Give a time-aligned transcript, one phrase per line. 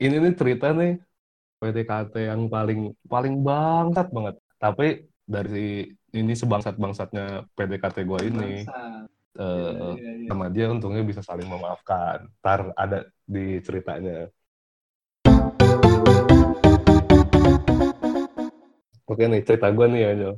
[0.00, 0.98] ini nih cerita nih
[1.58, 4.34] PDKT yang paling paling bangsat banget.
[4.58, 4.86] Tapi
[5.24, 9.06] dari ini sebangsat-bangsatnya PDKT gue ini Bangsat.
[9.34, 10.28] eh, Iya, iya, iya.
[10.30, 12.30] sama dia untungnya bisa saling memaafkan.
[12.42, 14.30] Ntar ada di ceritanya.
[19.04, 20.30] Oke nih cerita gue nih ya Jo.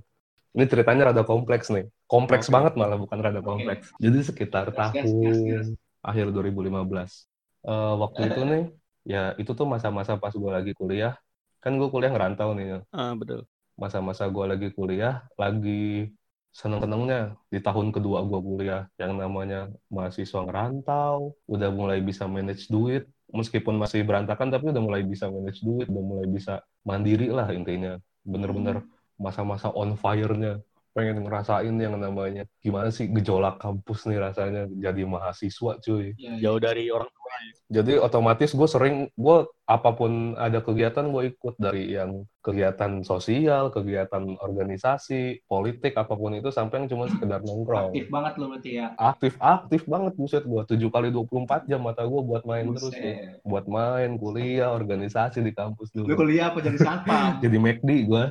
[0.57, 1.85] Ini ceritanya rada kompleks nih.
[2.09, 2.55] Kompleks Oke.
[2.57, 3.47] banget malah bukan rada Oke.
[3.47, 3.93] kompleks.
[4.01, 5.67] Jadi sekitar Gas, gas, gas, tahun gas.
[6.01, 7.29] akhir 2015.
[7.63, 8.65] Eh, waktu itu nih
[9.07, 11.15] ya itu tuh masa-masa pas gue lagi kuliah.
[11.63, 12.83] Kan gue kuliah ngerantau nih.
[12.91, 13.47] Ah, betul.
[13.79, 16.11] Masa-masa gue lagi kuliah, lagi
[16.57, 23.05] seneng-senengnya di tahun kedua gue kuliah yang namanya mahasiswa ngerantau, udah mulai bisa manage duit,
[23.29, 28.01] meskipun masih berantakan tapi udah mulai bisa manage duit, udah mulai bisa mandiri lah intinya.
[28.25, 28.83] Bener-bener
[29.21, 30.65] masa-masa on fire-nya,
[30.97, 36.17] pengen ngerasain yang namanya gimana sih gejolak kampus nih rasanya jadi mahasiswa cuy.
[36.17, 36.49] Iya.
[36.49, 37.25] Jauh dari orang tua.
[37.67, 43.75] Jadi otomatis gue sering, gue apa pun ada kegiatan gue ikut dari yang kegiatan sosial,
[43.75, 47.91] kegiatan organisasi, politik, apa pun itu sampai yang cuma sekedar nongkrong.
[47.91, 48.87] Aktif banget lo berarti ya.
[48.95, 52.95] Aktif-aktif banget buset gue, 7 kali 24 jam mata gue buat main terus tuh.
[52.95, 53.43] Buset.
[53.43, 56.23] Buat main, kuliah, organisasi di kampus Lu dulu.
[56.23, 57.19] kuliah apa jadi siapa?
[57.45, 58.25] Jadi McD gue,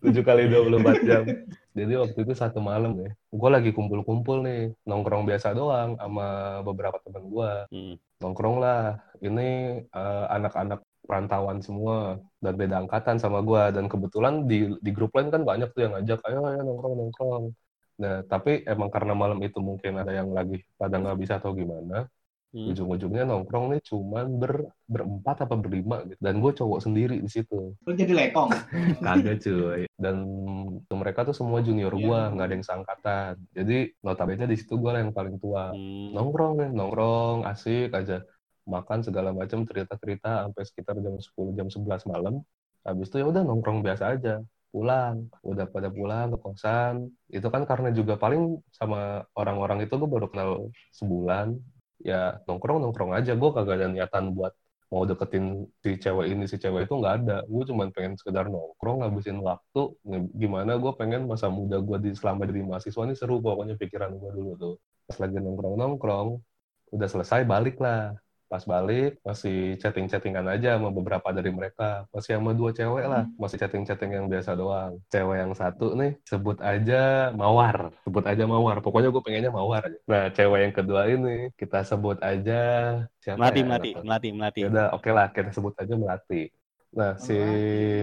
[0.00, 1.24] 7 kali 24 jam.
[1.74, 6.26] Jadi waktu itu satu malam ya, gue lagi kumpul-kumpul nih, nongkrong biasa doang sama
[6.62, 7.96] beberapa teman gue Hmm.
[8.22, 9.02] nongkrong lah.
[9.20, 9.48] Ini
[9.84, 15.28] eh, anak-anak perantauan semua dan beda angkatan sama gua dan kebetulan di di grup lain
[15.28, 17.44] kan banyak tuh yang ngajak ayo ayo nongkrong nongkrong.
[18.00, 22.08] Nah tapi emang karena malam itu mungkin ada yang lagi pada nggak bisa atau gimana,
[22.54, 22.70] Hmm.
[22.70, 26.22] ujung-ujungnya nongkrong nih cuman ber berempat apa berlima gitu.
[26.22, 28.46] Dan gue cowok sendiri di situ, Lu jadi lekong.
[29.04, 29.90] kagak cuy.
[29.98, 30.16] Dan
[30.86, 32.32] tuh mereka tuh semua junior gua, Iya.
[32.32, 33.32] nggak ada yang seangkatan.
[33.50, 36.14] Jadi notabene di situ gua yang paling tua Hmm.
[36.14, 38.22] nongkrong nih nongkrong asik aja
[38.64, 42.38] makan segala macam cerita-cerita sampai sekitar jam 10 jam 11 malam
[42.80, 46.94] habis itu ya udah nongkrong biasa aja pulang udah pada pulang ke kosan
[47.28, 50.50] itu kan karena juga paling sama orang-orang itu gue baru kenal
[50.90, 51.54] sebulan
[52.04, 53.32] ya nongkrong nongkrong aja.
[53.34, 54.52] Gue kagak ada niatan buat
[54.92, 56.44] mau deketin si cewek ini.
[56.46, 57.36] Si cewek itu nggak ada.
[57.48, 59.82] Gue cuma pengen sekedar nongkrong ngabisin waktu.
[60.36, 64.30] Gimana gue pengen masa muda gue di selama jadi mahasiswa ini seru pokoknya pikiran gue
[64.36, 64.74] dulu tuh.
[65.08, 66.28] Pas lagi nongkrong nongkrong
[66.94, 68.14] udah selesai balik lah
[68.54, 72.06] pas balik masih chatting-chattingan aja sama beberapa dari mereka.
[72.14, 75.02] Masih sama dua cewek lah masih chatting-chatting yang biasa doang.
[75.10, 77.90] Cewek yang satu nih sebut aja mawar.
[78.06, 78.78] Sebut aja mawar.
[78.78, 79.98] Pokoknya gue pengennya mawar aja.
[80.06, 82.62] Nah cewek yang kedua ini kita sebut aja
[83.18, 83.66] siapa Melati, ya?
[83.66, 84.60] Melati, melati, melati.
[84.62, 86.42] Ya udah, oke lah, kita sebut aja Melati.
[86.94, 87.34] Nah, si.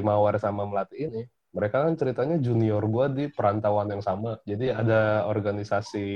[0.03, 4.39] Mawar sama Melati ini, mereka kan ceritanya junior gua di perantauan yang sama.
[4.47, 6.07] Jadi ada organisasi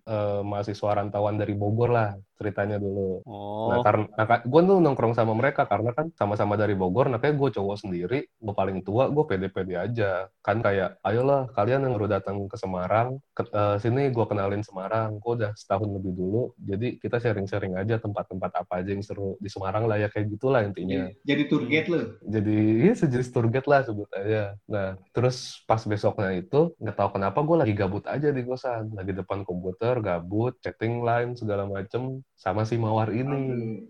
[0.00, 2.10] eh, mahasiswa rantauan dari Bogor lah,
[2.42, 3.22] ceritanya dulu.
[3.24, 4.06] Nah, Oh, karena
[4.42, 8.26] gue tuh nongkrong sama mereka karena kan sama-sama dari Bogor, nah kayak gue cowok sendiri,
[8.26, 10.26] gue paling tua, gue pede-pede aja.
[10.42, 15.22] Kan kayak, ayolah kalian yang baru datang ke Semarang, ke, eh, sini gue kenalin Semarang,
[15.22, 19.46] gue udah setahun lebih dulu, jadi kita sharing-sharing aja tempat-tempat apa aja yang seru di
[19.46, 21.06] Semarang lah ya kayak gitulah intinya.
[21.06, 22.00] Jadi, jadi tour guide lu.
[22.26, 24.58] Jadi ya sejenis tour guide lah sebut aja.
[24.66, 24.81] Nah
[25.14, 25.36] terus
[25.68, 29.94] pas besoknya itu nggak tahu kenapa gue lagi gabut aja di kosan, lagi depan komputer
[30.08, 32.02] gabut, chatting line segala macem.
[32.38, 33.42] Sama si Mawar ini.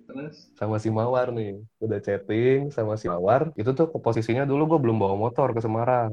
[0.09, 0.35] Terus?
[0.59, 1.61] Sama si Mawar nih.
[1.85, 3.43] Udah chatting sama si Mawar.
[3.61, 6.13] Itu tuh posisinya dulu gue belum bawa motor ke Semarang.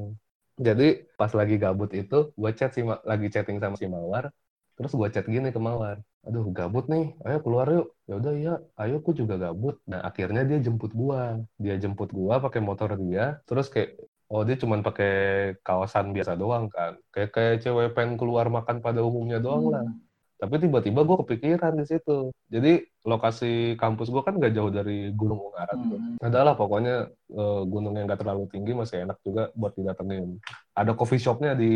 [0.60, 4.32] Jadi pas lagi gabut itu gue chat si lagi chatting sama si Mawar.
[4.76, 6.00] Terus gue chat gini ke Mawar.
[6.28, 7.16] Aduh gabut nih.
[7.24, 7.88] Ayo keluar yuk.
[8.10, 8.54] Ya udah iya.
[8.76, 9.76] Ayo aku juga gabut.
[9.88, 11.40] Nah akhirnya dia jemput gua.
[11.64, 13.40] Dia jemput gua pakai motor dia.
[13.48, 13.96] Terus kayak
[14.30, 15.14] oh dia cuman pakai
[15.66, 19.86] kawasan biasa doang kan kayak kayak cewek pengen keluar makan pada umumnya doang lah
[20.40, 22.32] tapi tiba-tiba gue kepikiran di situ.
[22.48, 26.00] Jadi lokasi kampus gue kan gak jauh dari Gunung Ungaran tuh.
[26.00, 26.16] Hmm.
[26.24, 30.40] Adalah pokoknya eh, gunung yang gak terlalu tinggi masih enak juga buat didatengin.
[30.72, 31.74] Ada coffee shopnya di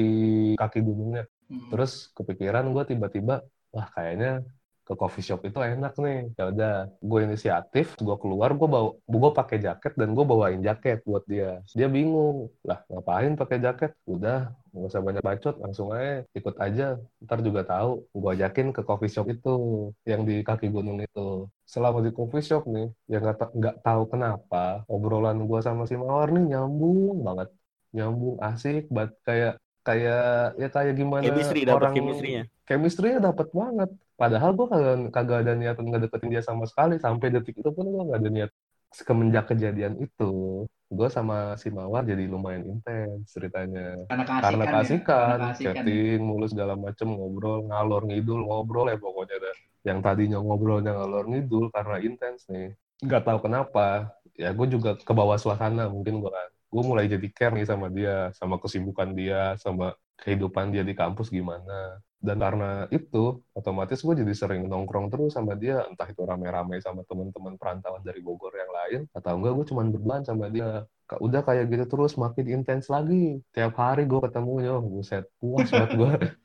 [0.56, 1.28] kaki gunungnya.
[1.52, 1.76] Hmm.
[1.76, 3.44] Terus kepikiran gue tiba-tiba,
[3.76, 4.48] wah kayaknya
[4.84, 6.20] ke coffee shop itu enak nih.
[6.36, 11.00] Ya udah, gue inisiatif, gue keluar, gue bawa, gue pakai jaket dan gue bawain jaket
[11.08, 11.64] buat dia.
[11.72, 13.92] Dia bingung, lah ngapain pakai jaket?
[14.04, 17.00] Udah, nggak usah banyak bacot, langsung aja ikut aja.
[17.24, 18.04] Ntar juga tahu.
[18.12, 19.56] Gue ajakin ke coffee shop itu,
[20.04, 21.48] yang di kaki gunung itu.
[21.64, 26.30] Selama di coffee shop nih, ya nggak nggak tahu kenapa obrolan gue sama si Mawar
[26.36, 27.50] nih nyambung banget,
[27.96, 29.54] nyambung asik, banget kayak
[29.84, 32.44] kayak ya kayak gimana chemistry orang chemistry-nya.
[32.64, 33.90] chemistry-nya dapat banget.
[34.24, 36.96] Padahal gue kagak, kagak ada niatan ngedeketin dia sama sekali.
[36.96, 38.52] Sampai detik itu pun gue gak ada niat.
[38.94, 44.00] Semenjak kejadian itu, gue sama si Mawar jadi lumayan intens ceritanya.
[44.08, 44.72] Karena keasikan Karena ya.
[44.72, 45.54] keasikan, ya.
[45.60, 49.56] chatting, mulu segala macem, ngobrol, ngalor ngidul, ngobrol ya pokoknya dah.
[49.92, 52.72] Yang tadinya ngobrolnya ngalor ngidul karena intens nih.
[53.04, 57.28] nggak tahu kenapa ya gue juga ke bawah suasana mungkin gue kan gue mulai jadi
[57.36, 62.00] care nih sama dia sama kesibukan dia sama kehidupan dia di kampus gimana.
[62.24, 65.84] Dan karena itu otomatis gue jadi sering nongkrong terus sama dia.
[65.84, 70.24] Entah itu rame-rame sama teman-teman perantauan dari Bogor yang lain atau enggak gue cuma berduaan
[70.24, 70.88] sama dia.
[71.20, 73.44] Udah kayak gitu terus makin intens lagi.
[73.52, 76.12] Tiap hari gue ketemu ya buset puas banget gue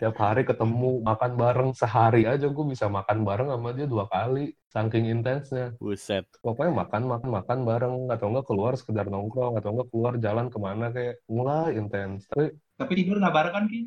[0.00, 4.52] tiap hari ketemu makan bareng sehari aja gue bisa makan bareng sama dia dua kali
[4.68, 9.88] saking intensnya buset pokoknya makan makan makan bareng atau enggak keluar sekedar nongkrong atau enggak
[9.88, 13.80] keluar jalan ke mana kayak mulai intens tapi tapi tidur nggak bareng kan ki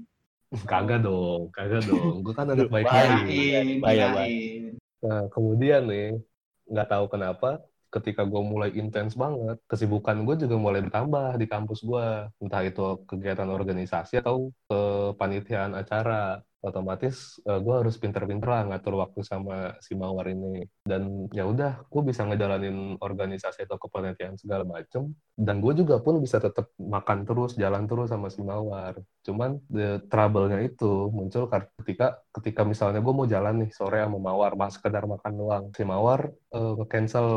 [0.67, 2.27] Kagak dong, kagak dong.
[2.27, 3.55] Gue kan anak baik lagi.
[3.79, 4.75] Kirain.
[4.99, 6.19] Nah, kemudian nih,
[6.67, 11.83] nggak tahu kenapa, ketika gue mulai intens banget, kesibukan gue juga mulai bertambah di kampus
[11.83, 12.07] gue.
[12.39, 16.39] Entah itu kegiatan organisasi atau kepanitiaan acara.
[16.61, 20.61] Otomatis uh, gue harus pinter-pinter lah ngatur waktu sama si Mawar ini.
[20.85, 25.09] Dan ya udah, gue bisa ngejalanin organisasi atau kepanitiaan segala macem.
[25.33, 28.93] Dan gue juga pun bisa tetap makan terus, jalan terus sama si Mawar.
[29.25, 31.49] Cuman the trouble-nya itu muncul
[31.81, 35.65] ketika ketika misalnya gue mau jalan nih sore sama Mawar, mas sekedar makan doang.
[35.73, 37.27] Si Mawar uh, nge-cancel,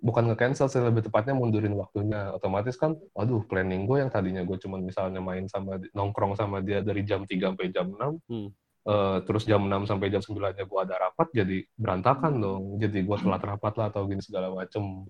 [0.00, 2.30] bukan nge-cancel sih, lebih tepatnya mundurin waktunya.
[2.34, 6.80] Otomatis kan, aduh planning gue yang tadinya gue cuman misalnya main sama, nongkrong sama dia
[6.82, 8.50] dari jam 3 sampai jam 6, Hmm.
[8.80, 12.62] Uh, terus jam 6 sampai jam 9-nya gue ada rapat, jadi berantakan dong.
[12.80, 15.04] Jadi gue telat rapat lah atau gini segala macem.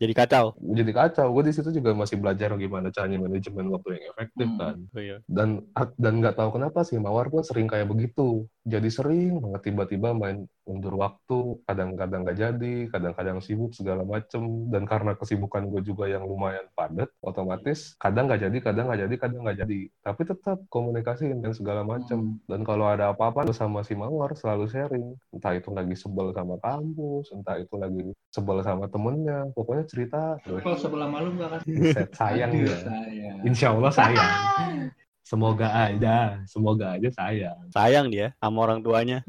[0.00, 0.56] Jadi kacau.
[0.56, 1.28] Jadi kacau.
[1.28, 4.56] Gue di situ juga masih belajar gimana caranya manajemen waktu yang efektif Hmm.
[4.56, 4.76] kan.
[4.96, 5.16] Oh, iya.
[5.28, 5.48] Dan
[6.00, 8.48] dan nggak tahu kenapa sih Mawar pun sering kayak begitu.
[8.68, 14.68] Jadi sering banget tiba-tiba main undur waktu, kadang-kadang nggak jadi, kadang-kadang sibuk segala macem.
[14.68, 19.14] Dan karena kesibukan gue juga yang lumayan padat, otomatis kadang nggak jadi, kadang nggak jadi,
[19.16, 19.80] kadang nggak jadi.
[20.04, 22.36] Tapi tetap komunikasi dan segala macem.
[22.44, 25.08] Dan kalau ada apa-apa sama si Mawar selalu sharing.
[25.32, 29.48] Entah itu lagi sebel sama kampus, entah itu lagi sebel sama temennya.
[29.56, 30.36] Pokoknya cerita.
[30.44, 31.60] Kalau sebelah malu nggak kan
[32.12, 33.36] sayang sayang.
[33.42, 34.32] Insya Allah sayang.
[35.30, 37.70] Semoga aja, semoga aja sayang.
[37.70, 39.22] Sayang dia sama orang tuanya.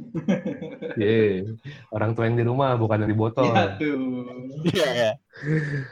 [0.97, 1.45] Ye,
[1.93, 3.53] orang tua yang di rumah bukan yang di botol.
[3.53, 4.25] ya tuh
[4.65, 5.11] Iya, iya.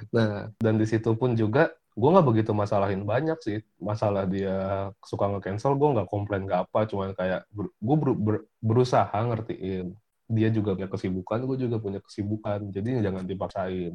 [0.09, 3.61] Nah, dan di situ pun juga gue nggak begitu masalahin banyak sih.
[3.77, 8.45] Masalah dia suka nge-cancel, gue nggak komplain nggak apa, cuman kayak ber- gue ber- ber-
[8.65, 9.93] berusaha ngertiin.
[10.25, 12.65] Dia juga punya kesibukan, gue juga punya kesibukan.
[12.73, 13.93] Jadi jangan dipaksain.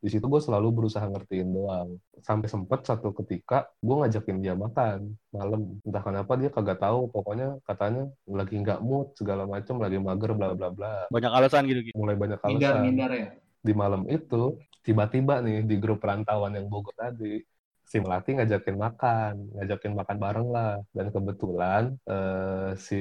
[0.00, 1.96] Di situ gue selalu berusaha ngertiin doang.
[2.20, 5.80] Sampai sempet satu ketika gue ngajakin dia makan malam.
[5.82, 7.08] Entah kenapa dia kagak tahu.
[7.10, 11.08] Pokoknya katanya lagi nggak mood segala macem, lagi mager bla bla bla.
[11.08, 11.80] Banyak alasan gitu.
[11.90, 11.96] gitu.
[11.96, 13.28] Mulai banyak alasan ngindar ya
[13.66, 14.54] di malam itu
[14.86, 17.42] tiba-tiba nih di grup perantauan yang Bogor tadi
[17.86, 20.74] si Melati ngajakin makan, ngajakin makan bareng lah.
[20.90, 22.98] Dan kebetulan eh, si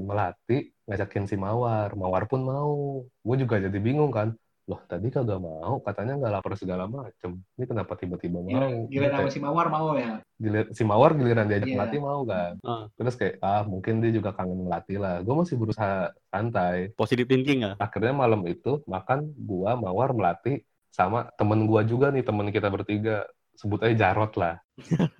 [0.00, 3.04] Melati ngajakin si Mawar, Mawar pun mau.
[3.20, 7.42] Gue juga jadi bingung kan, loh tadi kagak mau, katanya nggak lapar segala macem.
[7.54, 8.50] Ini kenapa tiba-tiba mau?
[8.86, 11.76] giliran sama si mawar mau ya gilir- si Mawar giliran diajak Iya.
[11.76, 12.52] Melati mau kan.
[12.62, 12.86] Ah.
[12.94, 15.18] Terus kayak, ah mungkin dia juga kangen Melati lah.
[15.20, 17.72] Gue masih berusaha santai Positive thinking ya.
[17.76, 23.24] akhirnya malam itu makan gua mawar melati sama temen gua juga nih temen kita bertiga
[23.52, 24.58] sebut aja Jarot lah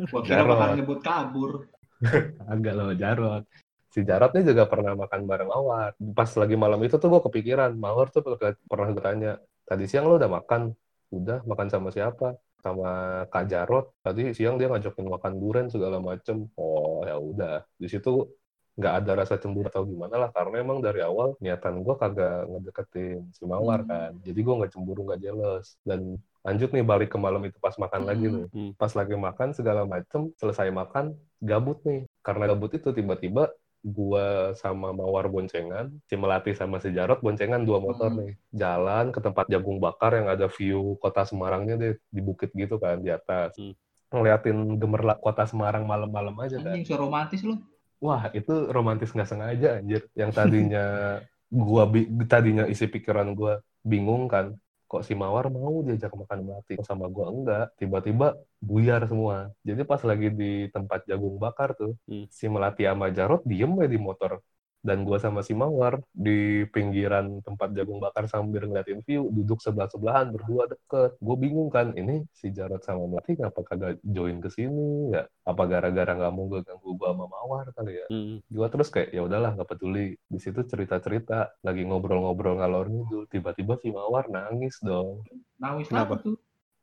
[0.09, 0.49] gua kira Jarot.
[0.49, 1.53] bakal ngebut kabur
[2.53, 3.45] agak loh Jarot
[3.93, 5.93] si Jarot nih juga pernah makan bareng mawar.
[6.17, 9.33] Pas lagi malam itu tuh gua kepikiran mawar tuh pernah pernah gue tanya
[9.69, 10.73] tadi siang lo udah makan?
[11.13, 12.35] Udah makan sama siapa?
[12.63, 12.89] Sama
[13.29, 16.49] Kak Jarot tadi siang dia ngajakin makan durian segala macem.
[16.57, 17.69] Oh ya udah.
[17.77, 18.33] Di situ
[18.73, 23.29] nggak ada rasa cemburu atau gimana lah karena emang dari awal niatan gue kagak ngedeketin
[23.37, 23.91] si Mawar Hmm.
[23.93, 24.13] kan.
[24.25, 25.77] Jadi gue nggak cemburu nggak jealous.
[25.85, 28.35] Dan lanjut nih balik ke malam itu pas makan lagi Hmm.
[28.41, 28.47] nih.
[28.49, 28.73] Hmm.
[28.73, 31.13] pas lagi makan segala macem selesai makan
[31.45, 32.09] gabut nih.
[32.25, 33.53] Karena gabut itu tiba-tiba
[33.83, 38.23] gua sama Mawar boncengan, si Melati sama si Jarot boncengan dua motor Hmm.
[38.23, 38.33] nih.
[38.55, 43.03] Jalan ke tempat jagung bakar yang ada view kota Semarangnya deh, di bukit gitu kan,
[43.03, 43.59] di atas.
[43.59, 43.75] Hmm.
[44.15, 46.73] Ngeliatin gemerlap kota Semarang malam-malam aja kan.
[46.79, 47.59] anjing so romantis lu
[48.03, 50.07] Wah, itu romantis nggak sengaja anjir.
[50.19, 50.87] Yang tadinya
[51.51, 51.87] gua
[52.27, 54.59] tadinya isi pikiran gua bingung kan.
[54.93, 57.67] Kok si Mawar mau diajak makan melati sama gua enggak.
[57.81, 59.49] Tiba-tiba buyar semua.
[59.65, 62.29] Jadi pas lagi di tempat jagung bakar tuh, Hmm.
[62.29, 64.45] si Melati sama Jarot diem aja di motor.
[64.83, 70.35] Dan gua sama si Mawar di pinggiran tempat jagung bakar sambil ngeliatin view, duduk sebelah-sebelahan,
[70.35, 71.15] berdua deket.
[71.23, 75.23] Gue bingung kan, ini si Jarot sama Melati ngapa kagak join ke sini ya?
[75.47, 78.07] Apa gara-gara nggak mau ganggu gua sama Mawar kali ya?
[78.11, 78.37] Hmm.
[78.51, 80.19] Gua terus kayak ya udahlah nggak peduli.
[80.27, 85.23] Di situ cerita-cerita, lagi ngobrol-ngobrol ngalor ngidul, tiba-tiba si Mawar nangis dong.
[85.63, 86.19] nangis Kenapa?
[86.19, 86.37] apa tuh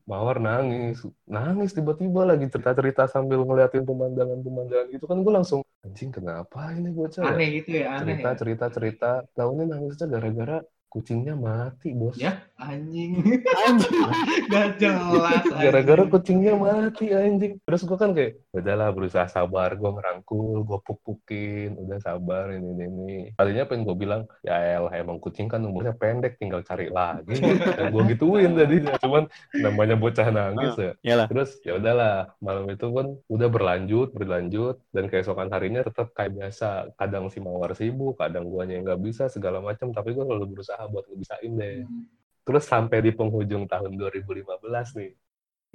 [0.10, 0.98] Mawar nangis,
[1.30, 5.06] nangis tiba-tiba lagi cerita-cerita sambil ngeliatin pemandangan-pemandangan gitu.
[5.06, 8.38] Kan gue langsung anjing kenapa ini bocah aneh gitu ya aneh cerita ya.
[8.42, 10.58] Cerita cerita tahu ini nangisnya gara-gara
[10.90, 12.18] kucingnya mati bos.
[12.18, 13.22] Ya, anjing.
[13.46, 14.10] Anjing.
[14.50, 15.46] Gak jelas.
[15.64, 17.62] gara-gara kucingnya mati anjing.
[17.62, 21.78] Terus gue kan kayak udahlah berusaha sabar gue ngerangkul gue puk-pukin.
[21.78, 23.14] Udah sabar ini ini ini.
[23.38, 24.26] Tadinya pengen gue bilang?
[24.42, 27.38] Ya elah emang kucing kan umurnya pendek tinggal cari lagi.
[27.78, 29.30] Dan gue gituin tadinya cuman
[29.62, 30.92] namanya bocah nangis ya.
[31.06, 31.28] Iyalah.
[31.30, 34.82] terus ya udahlah malam itu pun udah berlanjut berlanjut.
[34.90, 36.98] Dan keesokan harinya tetap kayak biasa.
[36.98, 40.79] Kadang si mawar sibuk kadang guanya yang nggak bisa segala macam tapi gue selalu berusaha
[40.88, 42.06] buat ngebisain deh Hmm.
[42.48, 45.12] terus sampai di penghujung tahun 2015 nih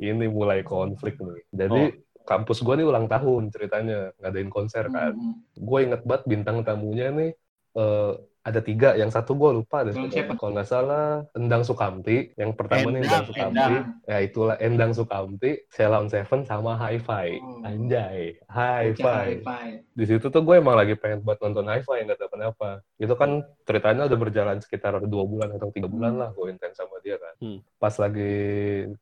[0.01, 1.83] ini mulai konflik nih jadi
[2.25, 5.39] kampus gue nih ulang tahun ceritanya ngadain konser kan Hmm.
[5.53, 7.31] gue inget banget bintang tamunya nih
[7.75, 8.13] eh,
[8.45, 10.37] ada tiga yang satu gue lupa siapa?
[10.37, 13.75] kalau nggak salah Endang Sukamti yang pertama nih Endang Endang, Sukamti Endang.
[14.05, 17.65] ya itulah Endang Sukamti Sheila on Seven sama Hi-Fi Oh.
[17.65, 19.67] anjay Hi-Fi hi-fi.
[19.91, 23.31] di situ tuh gue emang lagi pengen buat nonton Hi-Fi nggak tahu kenapa itu kan
[23.63, 26.21] ceritanya udah berjalan sekitar dua bulan atau tiga bulan Hmm.
[26.21, 27.59] lah gue intens sama dia kan Hmm.
[27.75, 28.33] pas lagi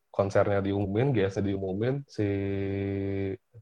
[0.09, 2.25] konsernya diumumin GS diumumin si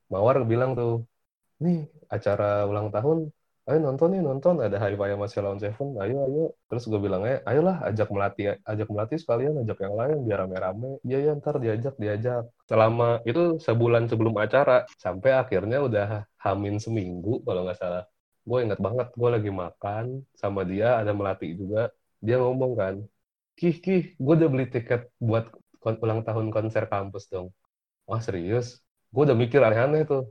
[0.08, 1.10] Mawar bilang tuh
[1.58, 3.30] nih acara ulang tahun
[3.68, 4.56] ayo nonton nih nonton.
[4.66, 6.44] Ada Hi-Fi sama Sheila on Seven ayo ayo.
[6.70, 10.90] Terus gue bilangnya ayolah ajak melatih ajak melatih sekalian ajak yang lain biar rame-rame.
[11.08, 12.44] Iya ya ntar diajak diajak.
[12.70, 16.08] Selama itu sebulan sebelum acara sampai akhirnya udah
[16.44, 18.04] hamin seminggu kalau nggak salah.
[18.48, 20.06] Gue inget banget gue lagi makan
[20.42, 21.94] sama dia ada melati juga.
[22.26, 22.96] Dia ngomong kan
[23.60, 25.46] kih kih gue udah beli tiket buat
[26.04, 27.48] ulang tahun konser kampus dong.
[28.10, 28.82] Wah serius?
[29.14, 30.22] Gue udah mikir aneh-aneh tuh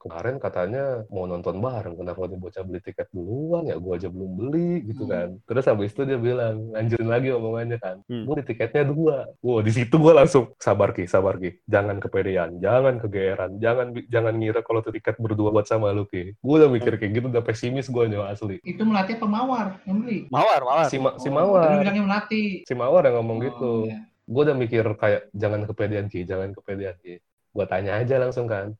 [0.00, 4.30] kemarin katanya mau nonton bareng kenapa dia bocah beli tiket duluan ya gue aja belum
[4.34, 5.12] beli gitu Hmm.
[5.12, 8.24] kan terus habis itu dia bilang lanjutin lagi omongannya kan Hmm.
[8.24, 12.56] gue di tiketnya dua wow di situ gue langsung sabar ki sabar ki jangan kepedean
[12.56, 16.68] jangan kegeeran jangan jangan ngira kalau tuh tiket berdua buat sama lu ki gue udah
[16.68, 20.24] mikir kayak gitu udah pesimis gue nyawa asli Itu melatih apa mawar yang beli?
[20.28, 20.86] Mawar, mawar.
[20.86, 22.48] si, Ma- si Oh, mawar tadi bilangnya melatih.
[22.62, 23.98] si mawar yang ngomong Oh, gitu iya.
[24.24, 28.72] gue udah mikir kayak jangan kepedean ki jangan kepedean ki gue tanya aja langsung kan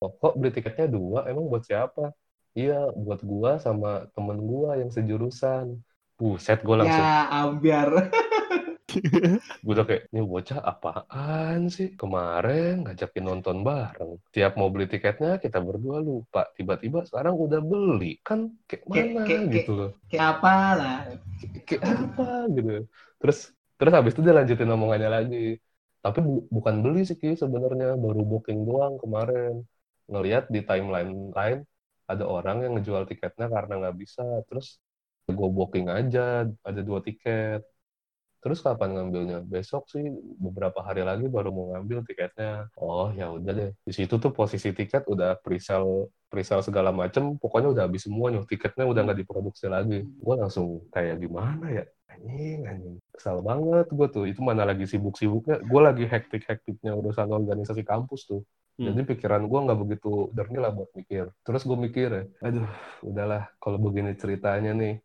[0.00, 1.24] oh, kok beli tiketnya dua?
[1.26, 2.12] Emang buat siapa?
[2.52, 5.76] Iya buat gua sama temen gua yang sejurusan.
[6.16, 7.88] Buset gue langsung Ya, ambiar.
[9.60, 11.92] gue udah kayak ini bocah apaan sih?
[11.92, 14.16] Kemarin ngajakin nonton bareng.
[14.32, 16.48] Tiap mau beli tiketnya kita berdua lupa.
[16.56, 18.16] Tiba-tiba sekarang udah beli.
[18.24, 19.90] Kan kayak Kayak- mana kayak- gitu loh.
[20.08, 20.98] Kayak apa lah.
[21.68, 22.72] kayak apa gitu.
[23.20, 23.38] Terus
[23.76, 25.46] terus habis itu dia lanjutin omongannya lagi.
[26.00, 27.92] Tapi bu- bukan beli sih Ki sebenarnya.
[28.00, 29.68] Baru booking doang kemarin
[30.10, 31.58] ngelihat di timeline lain
[32.06, 34.22] ada orang yang ngejual tiketnya karena nggak bisa.
[34.46, 34.78] Terus
[35.26, 37.66] gue booking aja ada dua tiket.
[38.46, 39.42] Terus kapan ngambilnya?
[39.42, 40.06] Besok sih
[40.38, 42.70] beberapa hari lagi baru mau ngambil tiketnya.
[42.78, 43.70] Oh ya udah deh.
[43.82, 47.34] Di situ tuh posisi tiket udah presale presale segala macem.
[47.42, 50.06] Pokoknya udah habis semua nih tiketnya udah nggak diproduksi lagi.
[50.06, 51.84] Gue langsung kayak gimana ya?
[52.06, 52.96] Anjing anjing.
[53.10, 54.24] Kesal banget gue tuh.
[54.30, 55.58] Itu mana lagi sibuk-sibuknya?
[55.66, 58.46] Gue lagi hektik-hektiknya urusan organisasi kampus tuh
[58.76, 58.92] Hmm.
[58.92, 62.68] jadi pikiran gue nggak begitu jernih lah buat mikir terus gue mikir ya aduh
[63.00, 65.00] udahlah kalau begini ceritanya nih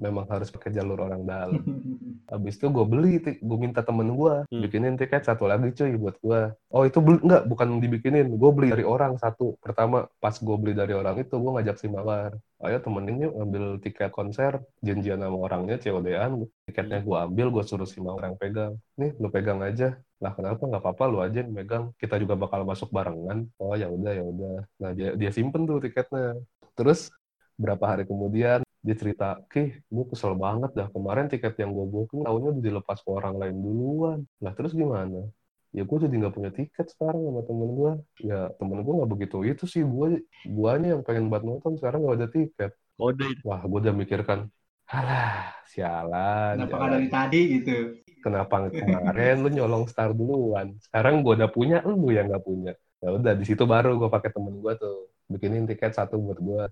[0.00, 1.62] memang harus pakai jalur orang dalam
[2.24, 4.62] Habis itu gue beli, gue minta temen gue Hmm.
[4.64, 6.40] bikinin tiket satu lagi cuy buat gue.
[6.72, 9.60] Oh itu beli enggak, bukan dibikinin, gue beli dari orang satu.
[9.60, 12.32] Pertama pas gue beli dari orang itu gue ngajak si Mawar,
[12.64, 17.88] ayo temenin yuk ngambil tiket konser, janjian sama orangnya COD-an, tiketnya gue ambil, gue suruh
[17.88, 18.72] si Mawar yang pegang.
[18.96, 20.00] Nih lu pegang aja.
[20.18, 23.44] Lah kenapa nggak apa-apa lu aja yang megang, kita juga bakal masuk barengan.
[23.60, 24.56] Oh ya udah ya udah.
[24.80, 26.40] Nah dia dia simpen tuh tiketnya.
[26.72, 27.12] Terus
[27.60, 30.88] berapa hari kemudian dia cerita, Ki, gue kesel banget dah.
[30.92, 34.18] Kemarin tiket yang gue booking, tahunya udah dilepas ke orang lain duluan.
[34.44, 35.24] Lah terus gimana?
[35.72, 37.92] Ya gue jadi nggak punya tiket sekarang sama temen gue.
[38.28, 39.80] Ya temen gue nggak begitu itu sih.
[39.80, 42.70] Gue guanya yang pengen buat nonton, sekarang nggak ada tiket.
[43.00, 43.26] Kode.
[43.40, 44.52] Wah, gue udah mikirkan,
[44.84, 46.60] halah, sialan.
[46.60, 46.92] Kenapa jalan.
[46.92, 47.76] dari tadi gitu?
[48.20, 50.76] Kenapa kemarin lu nyolong star duluan?
[50.84, 52.76] Sekarang gue udah punya, lu yang nggak punya.
[53.00, 55.08] Ya udah, di situ baru gue pakai temen gue tuh.
[55.24, 56.64] Bikinin tiket satu buat gue.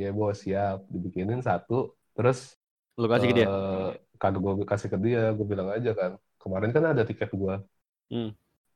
[0.00, 0.78] Ya bos, siap.
[0.92, 1.74] Dibikinin satu.
[2.16, 2.38] Terus
[3.00, 3.48] Lu kasih ke dia.
[3.48, 3.88] eh,
[4.20, 6.12] kado gue kasih ke dia, gue bilang aja kan,
[6.42, 7.54] kemarin kan ada tiket gue.
[8.10, 8.30] Hmm.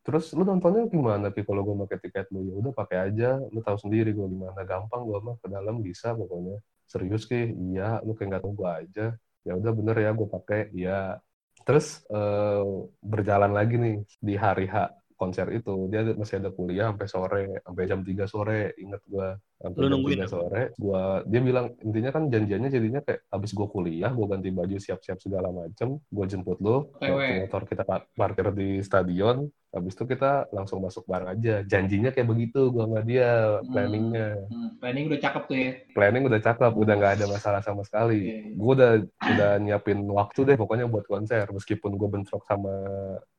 [0.04, 2.40] Terus lu nontonnya gimana Pi kalau gue pakai tiket lu?
[2.48, 4.60] Ya udah pakai aja, lu tahu sendiri gue gimana.
[4.64, 6.56] Gampang gue mah ke dalam bisa pokoknya.
[6.88, 7.40] Serius ki,
[7.72, 9.06] iya, lu kayak nggak tahu gue aja.
[9.46, 11.20] Ya udah bener ya gue pakai, iya.
[11.66, 12.62] Terus eh,
[13.04, 13.94] berjalan lagi nih
[14.28, 14.76] di hari H
[15.20, 19.84] konser itu dia masih ada kuliah sampai sore sampai jam 3 sore inget gua sampai
[19.86, 20.32] jam nungguin 3 apa?
[20.32, 24.76] sore gua dia bilang intinya kan janjiannya jadinya kayak abis gua kuliah gua ganti baju
[24.80, 26.58] siap-siap segala macem gua jemput
[27.04, 29.36] waktu motor kita pa- parkir di stadion
[29.70, 33.28] habis itu kita langsung masuk bareng aja janjinya kayak begitu gua sama dia
[33.60, 33.68] Hmm.
[33.70, 35.70] planningnya Hmm, planning udah cakep tuh ya.
[35.94, 38.56] planning udah cakep udah nggak ada masalah sama sekali iya.
[38.56, 38.90] gue udah
[39.32, 42.72] udah nyiapin waktu deh pokoknya buat konser meskipun gue bentrok sama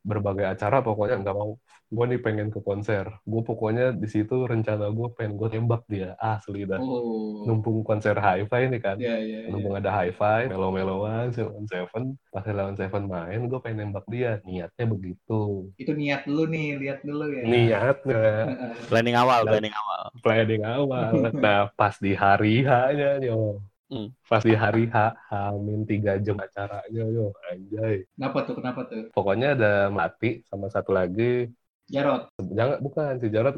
[0.04, 1.52] berbagai acara pokoknya nggak mau
[1.92, 6.16] gue nih pengen ke konser gue pokoknya di situ rencana gue pengen gue tembak dia
[6.18, 7.44] asli dah Oh.
[7.44, 9.50] numpung konser hi-fi nih kan Iya, iya, iya.
[9.52, 14.40] Mumpung ada hi-fi, melo-meloan, Seven Seven, pas Seven Seven main, gue pengen nembak dia.
[14.48, 15.68] Niatnya begitu.
[15.76, 17.42] Itu niat dulu nih, lihat dulu ya.
[17.44, 18.72] Niatnya, Heeh.
[18.90, 19.52] Planning awal, Nah.
[19.52, 20.04] planning awal.
[20.24, 21.12] planning awal.
[21.44, 23.60] Nah, pas di hari H-nya, yo.
[23.92, 24.08] Hmm.
[24.24, 24.96] Pas di hari H,
[25.28, 27.36] hamin tiga jam acaranya, yo.
[27.52, 28.08] Anjay.
[28.16, 28.56] Kenapa tuh?
[28.56, 29.12] Kenapa tuh?
[29.12, 31.52] Pokoknya ada Melati sama satu lagi.
[31.92, 32.32] Jarot.
[32.40, 33.12] Jangan, bukan.
[33.20, 33.56] Si Jarot,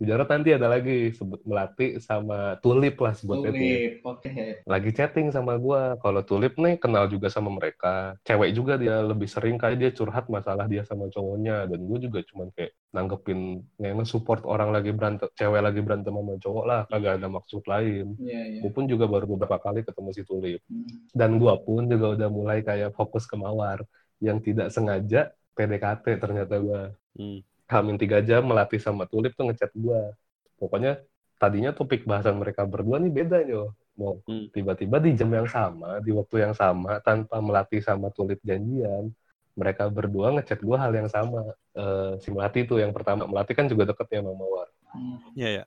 [0.00, 1.12] si Jarot nanti ada lagi.
[1.12, 3.52] Sebut Melati sama Tulip lah sebutnya.
[3.52, 3.92] Tulip.
[4.02, 4.64] Oke.
[4.64, 6.00] lagi chatting sama gua.
[6.00, 8.16] Kalau Tulip nih kenal juga sama mereka.
[8.24, 12.24] Cewek juga dia lebih sering kayak dia curhat masalah dia sama cowoknya dan gue juga
[12.24, 17.18] cuman kayak nanggepin nge support orang lagi berantem, cewek lagi berantem sama cowok lah, kagak
[17.18, 18.14] ada maksud lain.
[18.22, 18.60] Iya, iya.
[18.62, 20.62] Gue pun juga baru beberapa kali ketemu si Tulip.
[20.70, 21.10] Hmm.
[21.10, 23.82] Dan gua pun juga udah mulai kayak fokus ke Mawar
[24.22, 26.94] yang tidak sengaja PDKT ternyata gua.
[27.18, 27.42] Hmm.
[27.72, 30.12] Hamin tiga jam melatih sama Tulip tuh ngechat gua.
[30.60, 31.00] Pokoknya
[31.40, 33.72] tadinya topik bahasan mereka berdua nih beda yo.
[33.94, 34.50] Mau Hmm.
[34.50, 39.10] tiba-tiba di jam yang sama, di waktu yang sama, tanpa melatih sama Tulip janjian,
[39.54, 41.54] mereka berdua ngechat gua hal yang sama.
[41.74, 44.68] Eh, si Melati tuh yang pertama, Melati kan juga deket ya sama Mawar.
[44.94, 45.16] Hmm.
[45.38, 45.64] Iya, iya.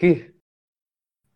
[0.00, 0.18] Kih,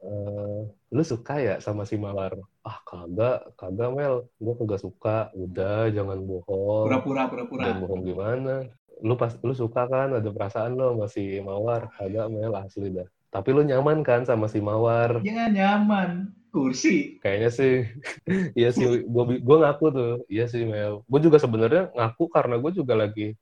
[0.04, 0.63] eh,
[0.94, 2.38] lu suka ya sama si Mawar?
[2.62, 5.34] Ah kagak, kagak Mel, gua kagak suka.
[5.34, 6.86] Udah, jangan bohong.
[6.86, 7.62] Pura-pura, pura-pura.
[7.66, 8.54] Dan bohong gimana?
[9.02, 11.90] Lu pas lu suka kan ada perasaan lo sama si Mawar?
[11.98, 13.10] Kagak Mel asli dah.
[13.34, 15.18] Tapi lu nyaman kan sama si Mawar?
[15.18, 16.10] Jangan nyaman.
[16.54, 17.18] Kursi.
[17.18, 17.74] Kayaknya sih
[18.60, 20.12] iya sih gua gua ngaku tuh.
[20.30, 21.02] Iya sih Mel.
[21.10, 23.34] Gue juga sebenarnya ngaku karena gue juga lagi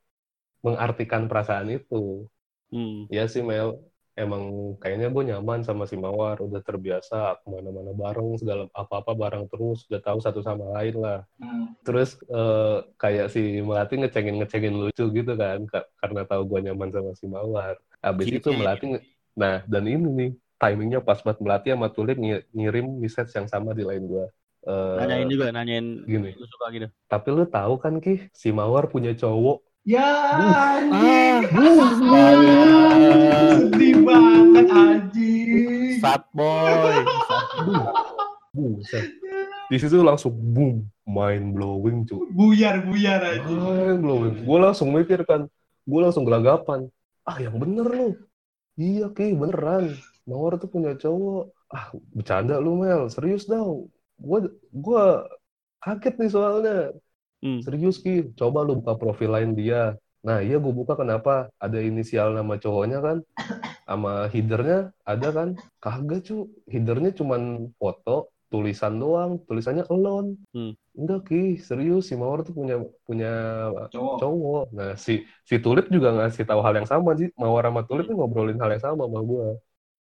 [0.65, 2.25] mengartikan perasaan itu.
[2.73, 3.05] Hmm.
[3.13, 3.77] Iya sih Mel.
[4.13, 9.49] Emang kayaknya gue nyaman sama si Mawar, udah terbiasa ke mana-mana bareng, segala apa-apa bareng
[9.49, 11.25] terus, udah tahu satu sama lain lah.
[11.41, 11.73] Hmm.
[11.83, 16.89] terus eh, kayak si Melati ngecengin ngecengin lucu gitu kan ka- karena tahu gue nyaman
[16.93, 18.59] sama si Mawar habis Gini, itu gini.
[18.63, 19.03] Melati nge-
[19.35, 23.73] nah dan ini nih timingnya pas banget Melati sama Tulip ngi- ngirim message yang sama
[23.73, 24.25] di line gue
[24.63, 26.87] Eh, Nanyain juga, nanyain gini lu suka gitu.
[27.03, 31.43] tapi lu tahu kan ki si Mawar punya cowok Ya, Ah, anjing.
[31.51, 32.59] astaga.
[33.59, 35.99] Sedih banget, anjing.
[35.99, 37.03] Fat boy.
[38.53, 39.11] buset.
[39.67, 43.59] Di situ langsung boom mind blowing cuy Buyar, buyar, anjing.
[43.59, 45.49] mind blowing gue langsung mikir kan
[45.83, 46.87] gue langsung gelagapan.
[47.23, 48.09] Ah yang bener lu.
[48.75, 49.97] Iya ki beneran.
[50.23, 51.51] Mawar tuh punya cowok.
[51.67, 53.09] Ah bercanda lu Mel.
[53.09, 53.89] Serius dong.
[54.15, 55.03] Gue gue
[55.81, 56.77] kaget nih soalnya
[57.43, 57.59] Hmm.
[57.59, 58.31] serius ki?
[58.39, 59.99] Coba lu buka profil lain dia.
[60.23, 61.51] Nah iya gue buka kenapa?
[61.59, 63.17] Ada inisial nama cowoknya kan?
[63.83, 65.49] Sama headernya ada kan?
[65.83, 66.47] Kagak cu.
[66.71, 69.43] Headernya cuman foto tulisan doang.
[69.43, 70.39] Tulisannya alone.
[70.55, 70.71] Hmm.
[70.95, 71.43] enggak ki.
[71.59, 73.31] Serius si Mawar tuh punya punya
[73.91, 74.15] Cowok.
[74.23, 74.65] cowok.
[74.71, 78.15] Nah si si Tulip juga ngasih tahu hal yang sama sih Mawar sama Tulip tuh
[78.15, 79.47] ngobrolin hal yang sama sama gue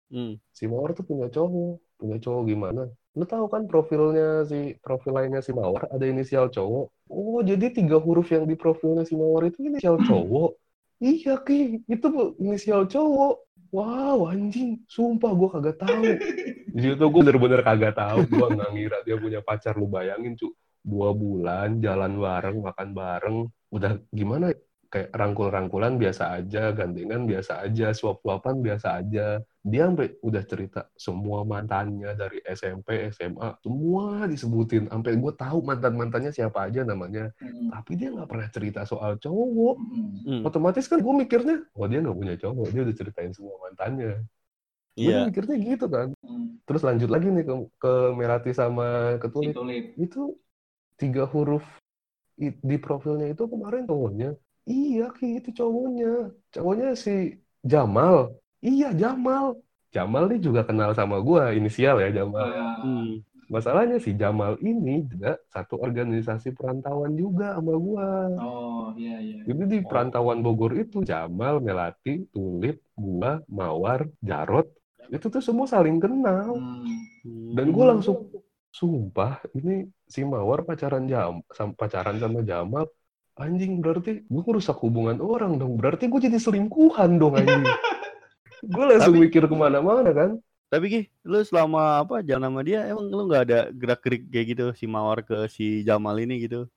[0.09, 0.41] Hmm.
[0.57, 1.79] si Mawar tuh punya cowok.
[2.01, 2.83] Punya cowok gimana
[3.17, 5.89] lu tahu kan profilnya si profil lainnya si Mawar?
[5.89, 6.87] Ada inisial cowok.
[7.09, 10.59] Oh jadi tiga huruf yang di profilnya si Mawar itu inisial cowok?
[10.99, 11.87] Iya ki.
[11.87, 13.35] Itu inisial cowok.
[13.71, 14.83] Wow anjing.
[14.91, 16.05] Sumpah gua kagak tahu.
[16.75, 18.29] Di situ gue bener-bener kagak tahu.
[18.29, 19.75] Gua nggak ngira dia punya pacar.
[19.79, 20.53] Lu bayangin cu.
[20.85, 23.37] Dua bulan jalan bareng makan bareng.
[23.71, 24.53] Udah gimana?
[24.89, 31.45] Kayak rangkul-rangkulan biasa aja gandengan biasa aja suap-suapan biasa aja dia sampai udah cerita semua
[31.45, 37.69] mantannya dari SMP SMA semua disebutin sampai gue tahu mantan mantannya siapa aja namanya Hmm.
[37.69, 39.77] tapi dia nggak pernah cerita soal cowok
[40.25, 40.41] Hmm.
[40.43, 44.25] Otomatis kan gue mikirnya oh dia nggak punya cowok dia udah ceritain semua mantannya
[44.97, 45.29] gue Iya.
[45.29, 46.57] mikirnya gitu kan Hmm.
[46.65, 49.85] terus lanjut lagi nih ke, ke Melati sama ke Tulip Tulip.
[50.01, 50.33] itu
[50.97, 51.63] tiga huruf
[52.41, 54.33] di profilnya itu kemarin cowoknya
[54.73, 56.07] iya ki itu cowoknya.
[56.55, 57.11] Cowoknya si
[57.73, 58.15] Jamal.
[58.69, 59.45] Iya Jamal.
[59.95, 62.49] Jamal nih juga kenal sama gua inisial ya Jamal.
[62.53, 63.25] Ah, Hmm.
[63.49, 68.09] masalahnya si Jamal ini juga satu organisasi perantauan juga sama gua.
[68.37, 69.37] Oh, iya, iya.
[69.49, 74.69] jadi di perantauan Bogor itu Jamal Melati Tulip gua Mawar Jarot.
[75.09, 76.53] Itu tuh semua saling kenal.
[76.55, 77.53] Hmm.
[77.57, 78.17] dan gue langsung
[78.73, 81.43] sumpah ini si Mawar pacaran jam
[81.77, 82.87] pacaran sama Jamal
[83.39, 87.63] anjing berarti gue ngerusak hubungan orang dong berarti gue jadi selingkuhan dong anjing
[88.75, 90.31] gue langsung Tapi- mikir ke mana-mana kan
[90.69, 94.67] Tapi Ki, lu selama apa jalan sama dia emang lu nggak ada gerak-gerik kayak gitu
[94.77, 96.69] si Mawar ke si Jamal ini gitu?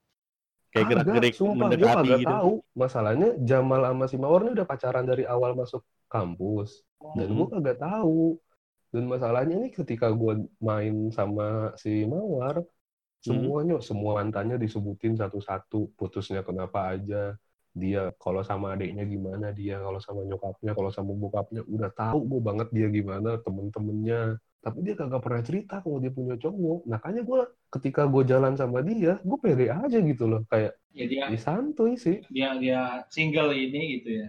[0.72, 1.04] Kayak
[1.36, 2.32] sumpah gue mendekati kagak gitu.
[2.32, 2.54] tahu.
[2.72, 6.88] Masalahnya Jamal sama si Mawar ini udah pacaran dari awal masuk kampus.
[7.20, 7.36] Dan Hmm.
[7.36, 8.40] gue kagak tahu.
[8.96, 12.64] Dan masalahnya ini ketika gue main sama si Mawar,
[13.22, 15.94] semuanya, semua mantannya disebutin satu-satu.
[15.98, 17.38] Putusnya kenapa aja.
[17.72, 22.42] Dia kalau sama adiknya gimana, dia kalau sama nyokapnya, kalau sama bokapnya, udah tahu gue
[22.44, 24.36] banget dia gimana, temen-temennya.
[24.62, 26.84] Tapi dia kagak pernah cerita kalau dia punya cowok.
[26.86, 27.40] Makanya gue
[27.72, 30.44] ketika gue jalan sama dia, gue pede aja gitu loh.
[30.52, 32.20] Kayak, Ya dia ya santuy sih.
[32.28, 34.28] dia dia single ini gitu ya.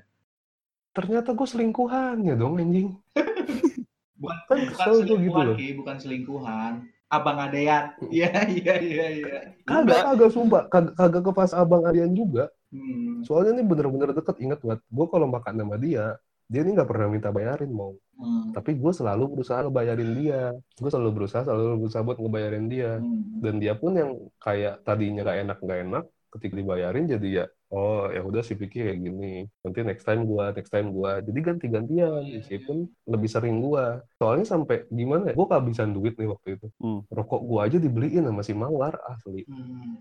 [0.94, 2.94] Ternyata gue selingkuhannya dong anjing.
[4.22, 5.56] Bukan Kan bukan gitu selingkuhan, loh.
[5.58, 6.72] Ki, bukan selingkuhan.
[7.12, 7.92] Abang adean.
[8.08, 9.38] Iya iya iya iya.
[9.68, 10.64] Kagak, kagak sumpah.
[10.72, 12.48] Kagak, kagak ke pas abang Aryan juga.
[12.72, 13.20] Hmm.
[13.28, 14.40] Soalnya ini bener-bener deket.
[14.40, 16.16] Ingat banget, gue kalau makan sama dia,
[16.48, 17.92] dia ini nggak pernah minta bayarin mau.
[18.16, 18.56] Hmm.
[18.56, 20.56] Tapi gue selalu berusaha ngebayarin dia.
[20.80, 22.96] Gue selalu berusaha, selalu berusaha buat ngebayarin dia.
[22.96, 23.44] Hmm.
[23.44, 28.08] Dan dia pun yang kayak tadinya gak enak nggak enak, ketika dibayarin jadi ya, oh
[28.08, 29.44] ya udah si Vicky kayak gini.
[29.60, 31.12] Nanti next time gue, next time gue.
[31.28, 32.22] Jadi ganti-gantian.
[32.24, 33.84] Iya, Meskipun lebih sering gue.
[34.16, 36.66] Soalnya sampai gimana ya, gue kehabisan duit nih waktu itu.
[36.80, 37.04] Hmm.
[37.12, 39.44] Rokok gue aja dibeliin sama si Mawar asli.
[39.44, 40.00] Hmm.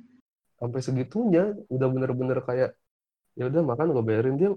[0.56, 2.72] Sampai segitunya udah bener-bener kayak
[3.36, 4.52] ya udah makan gue bayarin dia.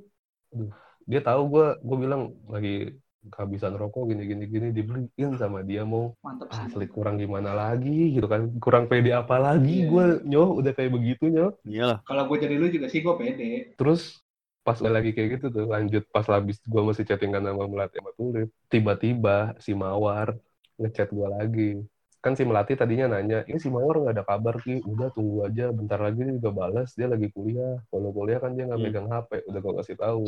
[0.54, 0.70] Aduh,
[1.04, 2.94] dia tahu gue, gue bilang lagi
[3.30, 6.68] kehabisan rokok gini gini gini dibeliin sama dia mau Mantap sih.
[6.68, 9.88] asli kurang gimana lagi gitu kan kurang pede apa lagi Iya.
[9.88, 11.98] gue nyoh udah kayak begitu nyoh Iyalah.
[12.02, 13.76] Kalau gue jadi lu juga sih gue pede.
[13.76, 14.20] terus
[14.60, 18.12] pas udah lagi kayak gitu tuh lanjut pas habis gue masih chattingan sama Melati sama
[18.12, 20.36] Tulip tiba-tiba si Mawar
[20.76, 21.70] ngechat gue lagi
[22.18, 25.68] kan si Melati tadinya nanya ini si Mawar nggak ada kabar ki udah tunggu aja
[25.68, 28.86] bentar lagi dia juga balas dia lagi kuliah kalau kuliah kan dia nggak Hmm.
[28.88, 30.24] megang HP udah gue kasih tahu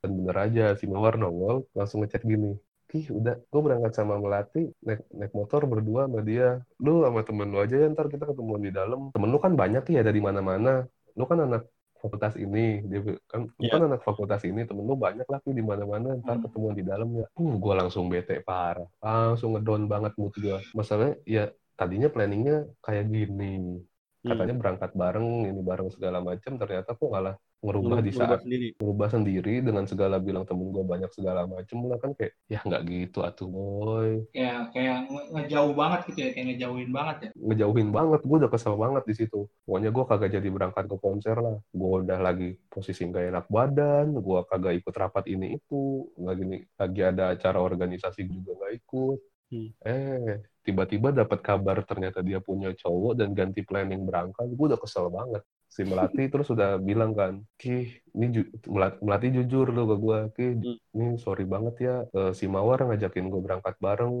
[0.00, 2.54] dan bener aja si Mawar nongol langsung ngechat gini
[2.88, 6.56] Ih, udah, gue berangkat sama Melati, naik, naik motor berdua sama dia.
[6.80, 9.12] Lu sama temen lu aja ya, ntar kita ketemuan di dalam.
[9.12, 10.88] Temen lu kan banyak ya, ada di mana-mana.
[11.12, 11.68] Lu kan anak
[12.00, 13.76] fakultas ini, dia kan, lu Iya.
[13.76, 16.48] kan anak fakultas ini, temen lu banyak lah Ki, di mana-mana, ntar Hmm.
[16.48, 17.28] ketemuan di dalam ya.
[17.36, 20.56] Uh, gue langsung bete parah, langsung ngedown banget mood gue.
[20.72, 21.44] Masalahnya ya
[21.76, 23.84] tadinya planningnya kayak gini,
[24.24, 24.32] Hmm.
[24.32, 28.68] katanya berangkat bareng, ini bareng segala macam, ternyata kok malah ngerubah di Ngerubah saat sendiri.
[28.78, 32.82] berubah sendiri dengan segala bilang temen gue banyak segala macem lah kan kayak ya nggak
[32.86, 37.28] gitu atuh boy Kayak kayak nge- ngejauh banget gitu ya, kayak ngejauhin banget ya.
[37.34, 41.36] ngejauhin banget gue udah kesel banget di situ pokoknya gue kagak jadi berangkat ke konser
[41.36, 45.80] lah gue udah lagi posisi nggak enak badan gue kagak ikut rapat ini itu
[46.16, 49.18] lagi nih lagi ada acara organisasi juga nggak ikut
[49.48, 49.72] Hmm.
[49.80, 55.08] eh tiba-tiba dapat kabar ternyata dia punya cowok dan ganti planning berangkat gue udah kesel
[55.08, 55.40] banget
[55.78, 57.70] si melati terus udah bilang kan ki
[58.16, 60.76] ini ju- melati, melati jujur lo ke gue ki Hmm.
[60.96, 64.16] ini sorry banget ya eh, si mawar ngajakin gue berangkat bareng.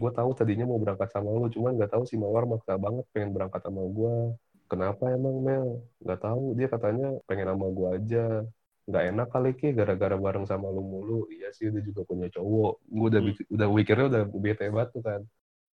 [0.00, 3.30] Gue tahu tadinya mau berangkat sama lu cuman nggak tahu si mawar maksa banget pengen
[3.36, 4.14] berangkat sama gue
[4.70, 5.66] kenapa emang Mel?
[6.02, 8.24] Nggak tahu dia katanya pengen sama gue aja.
[8.88, 11.18] Nggak enak kali ki gara-gara bareng sama lu mulu.
[11.34, 12.72] Iya sih dia juga punya cowok.
[12.96, 13.34] Gue udah Hmm.
[13.54, 15.20] udah mikirnya udah bete banget tuh kan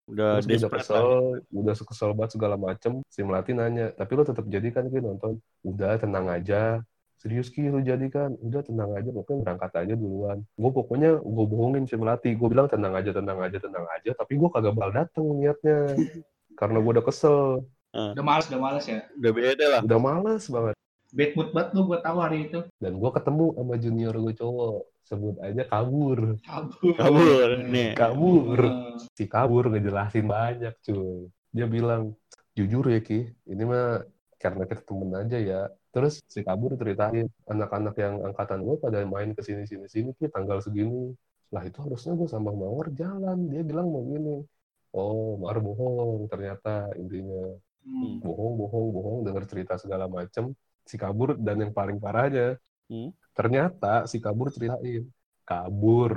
[0.09, 1.07] Udah Terus udah kesel,
[1.53, 3.05] udah kesel banget segala macem.
[3.13, 5.37] Si Melati nanya, tapi lo tetap jadi kan Ki nonton?
[5.61, 6.81] Udah tenang aja.
[7.21, 8.33] Serius Ki lo jadi kan?
[8.41, 10.41] Udah tenang aja, pokoknya berangkat aja duluan.
[10.57, 12.33] Gue pokoknya gue bohongin si Melati.
[12.33, 14.09] Gue bilang tenang aja, tenang aja, tenang aja.
[14.17, 15.77] Tapi gue kagak bakal dateng niatnya.
[16.59, 17.63] Karena gue udah kesel.
[17.93, 19.05] Udah males, udah males ya.
[19.13, 19.81] Udah beda lah.
[19.85, 20.75] Udah males banget.
[21.09, 22.59] Bad mood banget lu gue tahu hari itu.
[22.77, 24.79] Dan gue ketemu sama junior gue cowok.
[25.09, 26.37] Sebut aja kabur.
[26.45, 26.93] Kabur.
[26.93, 27.49] Kabur.
[27.65, 27.97] Nih.
[27.97, 28.61] Kabur.
[28.61, 32.13] Eh, si kabur ngejelasin banyak cuy dia bilang
[32.53, 34.05] jujur ya ki ini mah
[34.37, 39.33] karena kita temen aja ya terus si kabur ceritain anak-anak yang angkatan gue pada main
[39.33, 41.17] ke sini sini sini ki tanggal segini
[41.49, 44.45] lah itu harusnya gue sama Mawar jalan dia bilang mau gini
[44.93, 47.57] oh Mawar bohong ternyata intinya
[47.89, 48.21] hmm.
[48.21, 50.53] bohong bohong bohong dengar cerita segala macem
[50.85, 53.13] si kabur dan yang paling parahnya Hmm.
[53.39, 55.03] Ternyata si kabur ceritain
[55.47, 56.11] kabur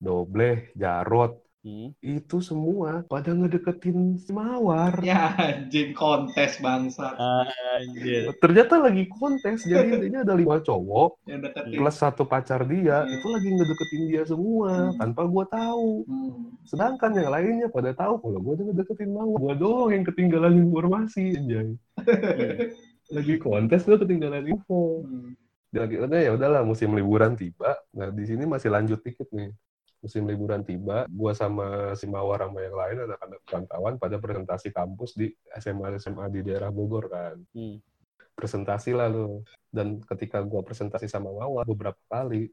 [0.00, 1.32] dobleh jarot
[1.66, 1.90] Hmm.
[1.98, 5.02] itu semua pada ngedeketin si Mawar.
[5.02, 8.30] Ya anjing kontes bangsa Anjir.
[8.38, 11.74] Ternyata lagi kontes, jadi intinya ada lima cowok yang deketin.
[11.74, 13.10] plus satu pacar dia, Hmm.
[13.18, 14.98] itu lagi ngedeketin dia semua Hmm.
[15.02, 16.06] tanpa gua tahu.
[16.06, 16.54] Hmm.
[16.70, 19.38] Sedangkan yang lainnya pada tahu kalau gua udah ngedeketin Mawar.
[19.42, 21.74] Gua doang yang ketinggalan informasi, anjay.
[23.16, 25.02] Lagi kontes gua ketinggalan info.
[25.02, 25.34] Hmm.
[25.70, 27.76] Dan akhirnya ya udahlah musim liburan tiba.
[27.92, 29.50] Nah di sini masih lanjut dikit nih.
[30.04, 35.18] Musim liburan tiba, gua sama si Mawar sama yang lain anak-anak perantauan pada presentasi kampus
[35.18, 37.36] di SMA SMA di daerah Bogor kan.
[37.56, 37.82] Hmm.
[38.36, 39.42] Presentasi lah lo.
[39.72, 42.52] Dan ketika gua presentasi sama Mawar beberapa kali,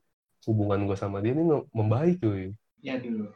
[0.50, 2.56] hubungan gua sama dia ini membaik cuy.
[2.82, 3.30] Ya dulu.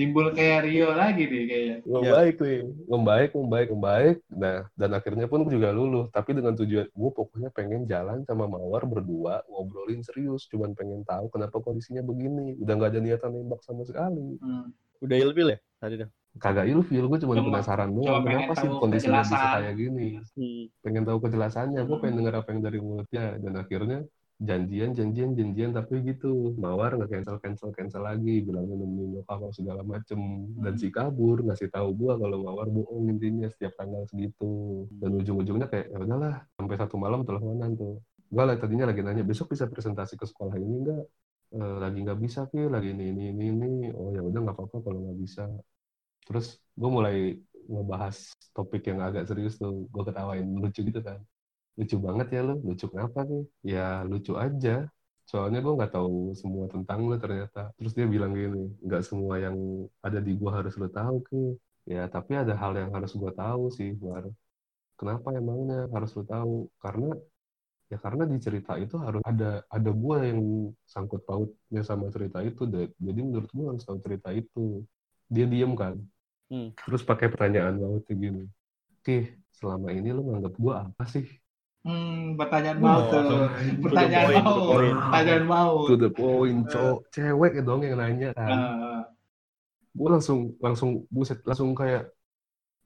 [0.00, 0.08] Hmm.
[0.08, 1.76] Timbul kayak Rio lagi deh kayaknya.
[1.84, 4.16] Membaik nih, membaik, membaik, membaik.
[4.32, 6.08] Nah, dan akhirnya pun juga luluh.
[6.08, 10.48] Tapi dengan tujuan, gue pokoknya pengen jalan sama Mawar berdua, ngobrolin serius.
[10.48, 12.56] Cuman pengen tahu kenapa kondisinya begini.
[12.56, 14.40] Udah nggak ada niatan nembak sama sekali.
[14.40, 14.72] Hmm.
[15.04, 16.08] Udah ilfil ya tadi tuh.
[16.40, 18.22] Kagak ilfil, gue cuma penasaran doang.
[18.22, 20.08] Kenapa sih kondisinya bisa kayak gini?
[20.32, 20.64] Hmm.
[20.80, 21.84] Pengen tahu kejelasannya.
[21.84, 22.02] Gue Hmm.
[22.06, 23.24] pengen denger apa yang dari mulutnya.
[23.36, 23.98] Dan akhirnya
[24.40, 25.70] janjian, janjian, janjian.
[25.76, 28.40] Tapi gitu, Mawar nggak cancel, cancel, cancel lagi.
[28.40, 30.18] Bilangnya nemenin nyokap segala macem.
[30.58, 30.80] Dan Hmm.
[30.80, 34.84] si kabur ngasih tahu gue kalau Mawar bohong intinya setiap tanggal segitu.
[34.96, 38.00] Dan ujung-ujungnya kayak ya udahlah sampai satu malam teleponan tuh.
[38.30, 41.04] Gue lah tadinya lagi nanya besok bisa presentasi ke sekolah ini enggak?
[41.50, 43.70] Eh, lagi nggak bisa ki, lagi ini ini ini ini.
[43.92, 45.50] Oh ya udah nggak apa-apa kalau nggak bisa.
[46.24, 47.16] Terus gue mulai
[47.66, 48.16] ngebahas
[48.54, 49.84] topik yang agak serius tuh.
[49.90, 51.18] Gue ketawain lucu gitu kan.
[51.78, 52.54] Lucu banget ya lu.
[52.66, 53.42] Lucu kenapa nih?
[53.74, 54.88] Ya lucu aja.
[55.30, 57.70] Soalnya gue nggak tahu semua tentang lu ternyata.
[57.78, 59.56] Terus dia bilang gini, nggak semua yang
[60.02, 61.42] ada di gue harus lu tahu ki.
[61.86, 64.26] Ya tapi ada hal yang harus gue tahu sih, War.
[64.98, 66.66] Kenapa emangnya harus lu tahu?
[66.82, 67.14] Karena
[67.90, 70.40] ya karena di cerita itu harus ada ada gue yang
[70.86, 72.90] sangkut pautnya sama cerita itu deh.
[72.98, 74.82] Jadi menurut gue harus tahu cerita itu.
[75.30, 75.94] Dia diem kan.
[76.50, 76.74] Hmm.
[76.74, 78.44] Terus pakai pertanyaan banget kayak gini.
[79.00, 81.24] Oke, selama ini lu nganggap gue apa sih?
[81.80, 83.48] Hmm, pertanyaan mau tuh.
[83.80, 85.08] Pertanyaan to the point, mau.
[85.08, 85.74] Pertanyaan mau.
[85.88, 86.98] To the point, cowok.
[87.08, 88.48] Cewek dong yang nanya kan.
[88.52, 89.00] Eh,
[89.90, 92.14] gue langsung langsung buset langsung kayak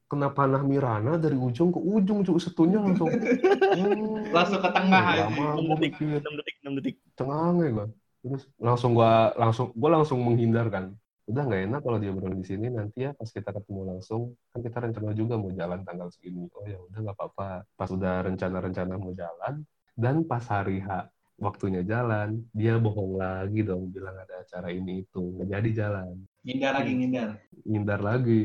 [0.08, 5.26] kena panah Mirana dari ujung ke ujung cuy setunya langsung hmm, Langsung ke tengah aja.
[5.26, 6.94] lama 6 gue detik, mikir 6 detik, 6 detik.
[7.16, 7.86] cengange gue
[8.24, 12.44] terus langsung gua langsung gua langsung menghindar kan udah nggak enak kalau dia berada di
[12.44, 16.44] sini nanti ya pas kita ketemu langsung kan kita rencana juga mau jalan tanggal segini.
[16.52, 17.64] Oh ya udah nggak apa-apa.
[17.72, 19.64] Pas udah rencana-rencana mau jalan
[19.96, 21.08] dan pas hari H
[21.40, 26.14] waktunya jalan dia bohong lagi dong bilang ada acara ini itu nggak jadi jalan.
[26.44, 27.30] Ngindar lagi ngindar.
[27.64, 28.42] ngindar lagi.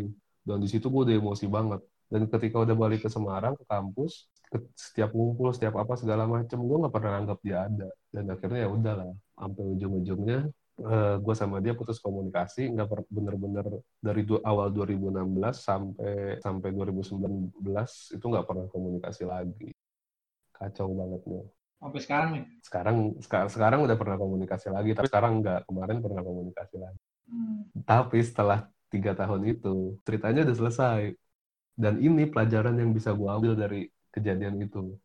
[0.47, 1.81] Dan di situ gue udah emosi banget.
[2.09, 6.57] Dan ketika udah balik ke Semarang ke kampus ke- setiap ngumpul setiap apa segala macem
[6.57, 7.89] gue nggak pernah anggap dia ada.
[8.07, 10.39] Dan akhirnya ya udahlah sampai ujung-ujungnya
[11.19, 13.65] gue sama dia putus komunikasi nggak bener-bener
[13.99, 19.69] dari du- awal 2016 sampai sampai 2019 itu nggak pernah komunikasi lagi
[20.55, 21.45] kacau banget nih
[21.79, 22.43] Sampai sekarang nih.
[22.59, 27.61] sekarang sekarang sekarang udah pernah komunikasi lagi tapi sekarang nggak kemarin pernah komunikasi lagi Hmm.
[27.85, 31.01] tapi setelah tiga tahun itu, ceritanya udah selesai.
[31.77, 34.97] Dan ini pelajaran yang bisa gue ambil dari kejadian itu.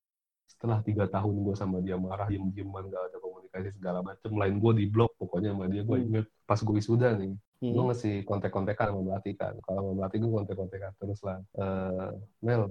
[0.49, 3.17] Setelah tiga tahun gue sama dia marah, diem-dieman, gak ada
[3.55, 4.31] komunikasi segala macem.
[4.35, 6.07] Lain gue di blok, pokoknya sama dia gue Hmm.
[6.11, 6.27] inget.
[6.45, 7.89] Pas gue wisuda nih, gue Hmm.
[7.89, 9.55] ngasih kontek-kontekan sama Melati kan.
[9.63, 11.39] Kalau sama Melati gue kontek-kontekan terus lah.
[11.55, 12.11] Eh,
[12.43, 12.63] Mel,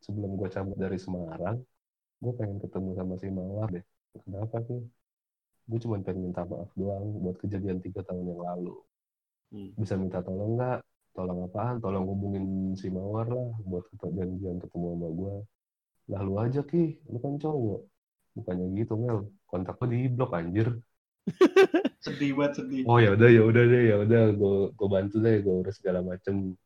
[0.00, 1.58] sebelum gue cabut dari Semarang,
[2.20, 3.84] gue pengen ketemu sama si Mawar deh.
[4.24, 4.80] Kenapa sih?
[5.70, 8.74] Gue cuma pengen minta maaf doang buat kejadian tiga tahun yang lalu
[9.50, 9.70] Hmm.
[9.76, 10.80] bisa minta tolong nggak?
[11.10, 11.82] Tolong apaan?
[11.82, 15.34] Tolong hubungin si Mawar lah buat janjian ketemu sama gue.
[16.10, 17.82] Lah lu aja ki, lu kan cowok.
[18.36, 19.18] Bukannya gitu Mel,
[19.50, 20.78] kontak gue di blok anjir.
[22.04, 22.82] Sedih banget sedih.
[22.88, 26.00] Oh ya udah ya udah deh ya udah gue gue bantu deh gue urus segala
[26.00, 26.56] macem.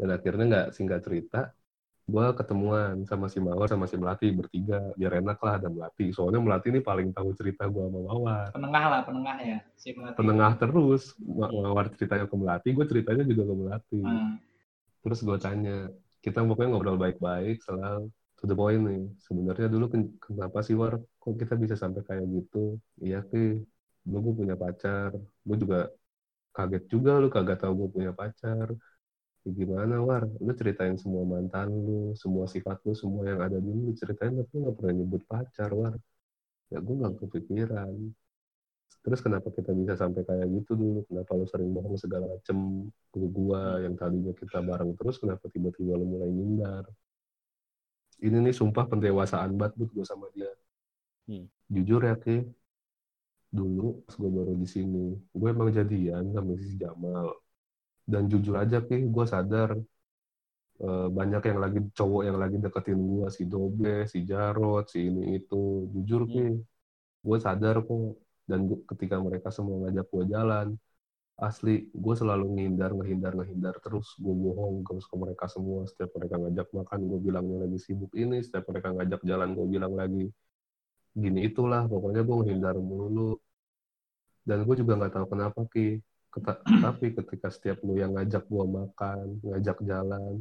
[0.00, 1.52] Dan akhirnya nggak singkat cerita,
[2.08, 6.10] gue ketemuan sama si Mawar sama si Melati bertiga biar enak lah ada Melati.
[6.10, 8.48] Soalnya Melati ini paling tahu cerita gue sama Mawar.
[8.56, 9.58] Penengah lah penengah ya.
[9.76, 10.16] Si Melati.
[10.16, 14.00] Penengah terus, Ma- Mawar ceritanya ke Melati, gue ceritanya juga ke Melati.
[14.00, 14.40] Hmm.
[15.04, 15.76] Terus gue tanya,
[16.24, 18.08] kita pokoknya ngobrol baik-baik, selalu
[18.40, 19.00] to the point nih.
[19.26, 22.58] Sebenarnya dulu ken- kenapa sih War, kok kita bisa sampai kayak gitu?
[23.04, 23.38] Iya ki,
[24.06, 25.10] dulu gue punya pacar.
[25.46, 25.78] Gue juga
[26.56, 28.68] kaget juga lu kagak tahu gue punya pacar.
[29.44, 33.68] Ya gimana War, lu ceritain semua mantan lu, semua sifat lu, semua yang ada di
[33.74, 35.94] lu, lu ceritain tapi lu gak pernah nyebut pacar War.
[36.72, 37.94] Ya gue gak kepikiran.
[39.04, 40.98] Terus kenapa kita bisa sampai kayak gitu dulu?
[41.08, 42.56] Kenapa lu sering bohong segala macem
[43.12, 46.84] ke gua yang tadinya kita bareng terus, kenapa tiba-tiba lu mulai ngindar?
[48.26, 50.50] Ini nih sumpah pendewasaan banget buat gue sama dia.
[51.28, 51.46] Hmm.
[51.72, 52.44] Jujur ya, Ki.
[53.50, 55.04] Dulu pas gue baru di sini,
[55.34, 57.28] gue emang jadian sama si Jamal.
[58.06, 59.70] Dan jujur aja, Ki, gue sadar
[60.80, 65.22] eh, banyak yang lagi cowok yang lagi deketin gue, si Dobe, si Jarot, si ini
[65.38, 65.88] itu.
[65.94, 66.44] Jujur, Ki,
[67.26, 68.16] gue sadar kok
[68.48, 70.66] dan gua- ketika mereka semua ngajak gue jalan
[71.48, 71.74] asli
[72.04, 74.08] gue selalu ngehindar ngehindar ngehindar terus.
[74.22, 75.80] Gue bohong terus ke mereka semua.
[75.90, 78.36] Setiap mereka ngajak makan gue bilangnya lagi sibuk ini.
[78.46, 80.24] Setiap mereka ngajak jalan gue bilang lagi
[81.22, 81.82] gini itulah.
[81.92, 83.30] Pokoknya gue ngehindar mulu
[84.48, 85.86] dan gue juga nggak tahu kenapa ki.
[86.30, 90.32] Keta- tapi ketika setiap lu yang ngajak gue makan ngajak jalan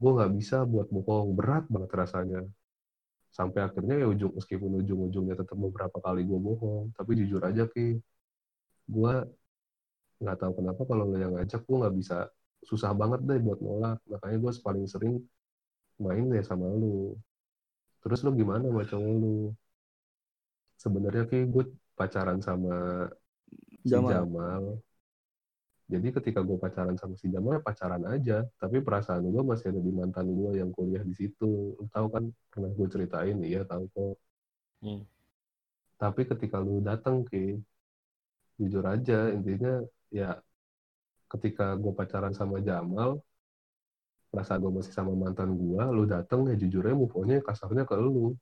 [0.00, 1.28] gue nggak bisa buat bohong.
[1.38, 2.40] Berat banget rasanya.
[3.38, 7.96] Sampai akhirnya ya ujung meskipun ujung-ujungnya tetap beberapa kali gue bohong tapi jujur aja ki
[8.94, 9.12] gue
[10.22, 12.16] nggak tahu kenapa kalau lu yang ngajak gue nggak bisa
[12.62, 15.14] susah banget deh buat nolak makanya gue paling sering
[15.98, 17.18] main ya sama lu
[18.02, 19.36] terus lu gimana sama cowok lu
[20.78, 23.06] sebenarnya kayak gue pacaran sama
[23.82, 24.10] si Jamal.
[24.10, 24.62] Jamal.
[25.92, 28.42] Jadi ketika gue pacaran sama si Jamal, ya pacaran aja.
[28.56, 31.76] Tapi perasaan gue masih ada di mantan gue yang kuliah di situ.
[31.76, 34.16] Lu tahu kan, pernah gue ceritain, iya tahu kok.
[34.82, 35.02] Hmm.
[36.00, 37.60] Tapi ketika lu datang ke,
[38.56, 40.36] jujur aja, intinya ya
[41.32, 43.18] ketika gue pacaran sama Jamal,
[44.28, 48.36] perasaan gue masih sama mantan gue, lu datang ya jujurnya move on-nya kasarnya ke lu.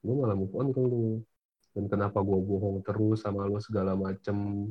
[0.00, 1.20] Gue malah move on ke lu.
[1.72, 4.68] Dan kenapa gue bohong terus sama lu segala macem,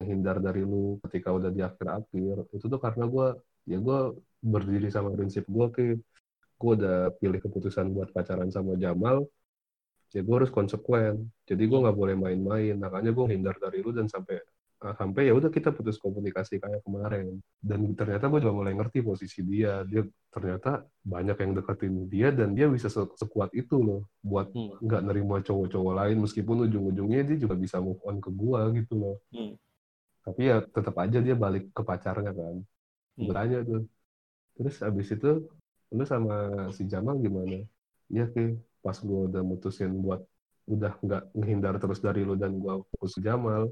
[0.00, 3.26] menghindar dari lu ketika udah di akhir-akhir, itu tuh karena gue,
[3.68, 3.98] ya gue
[4.40, 5.84] berdiri sama prinsip gue ke,
[6.60, 9.28] gue udah pilih keputusan buat pacaran sama Jamal,
[10.16, 11.28] ya gue harus konsekuen.
[11.44, 12.76] Jadi gue nggak boleh main-main.
[12.76, 14.40] Makanya gue hindar dari lu dan sampai
[14.80, 17.36] sampai ya udah kita putus komunikasi kayak kemarin.
[17.60, 19.84] Dan ternyata gue juga mulai ngerti posisi dia.
[19.84, 20.00] Dia
[20.32, 24.80] ternyata banyak yang deketin dia dan dia bisa se- sekuat itu loh buat Hmm.
[24.80, 29.16] nggak nerima cowok-cowok lain meskipun ujung-ujungnya dia juga bisa move on ke gue gitu loh.
[29.36, 29.52] Hmm.
[30.24, 32.56] Tapi ya tetap aja dia balik ke pacarnya kan.
[33.20, 33.26] Hmm.
[33.28, 33.84] Bertanya tuh.
[34.56, 35.30] Terus abis itu
[35.92, 37.64] lu sama si Jamal gimana?
[38.08, 40.24] Iya ke pas gue udah mutusin buat
[40.70, 43.68] udah nggak menghindar terus dari lu dan gue fokus ke Jamal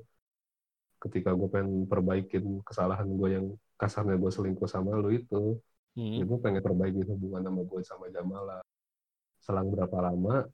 [0.99, 5.57] ketika gue pengen perbaikin kesalahan gue yang kasarnya gue selingkuh sama lu itu
[5.95, 6.23] ya Hmm.
[6.23, 8.63] gue pengen perbaiki hubungan sama gue sama Jamal lah
[9.37, 10.47] selang berapa lama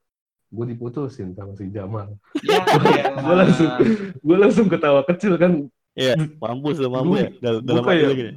[0.47, 2.65] gue diputusin sama si Jamal Ya,
[3.13, 3.69] gue langsung
[4.17, 7.31] gue langsung ketawa kecil kan Iya, mampus lu, mampus ya.
[7.39, 8.33] Dal- Dalam hati kayak- lu gini.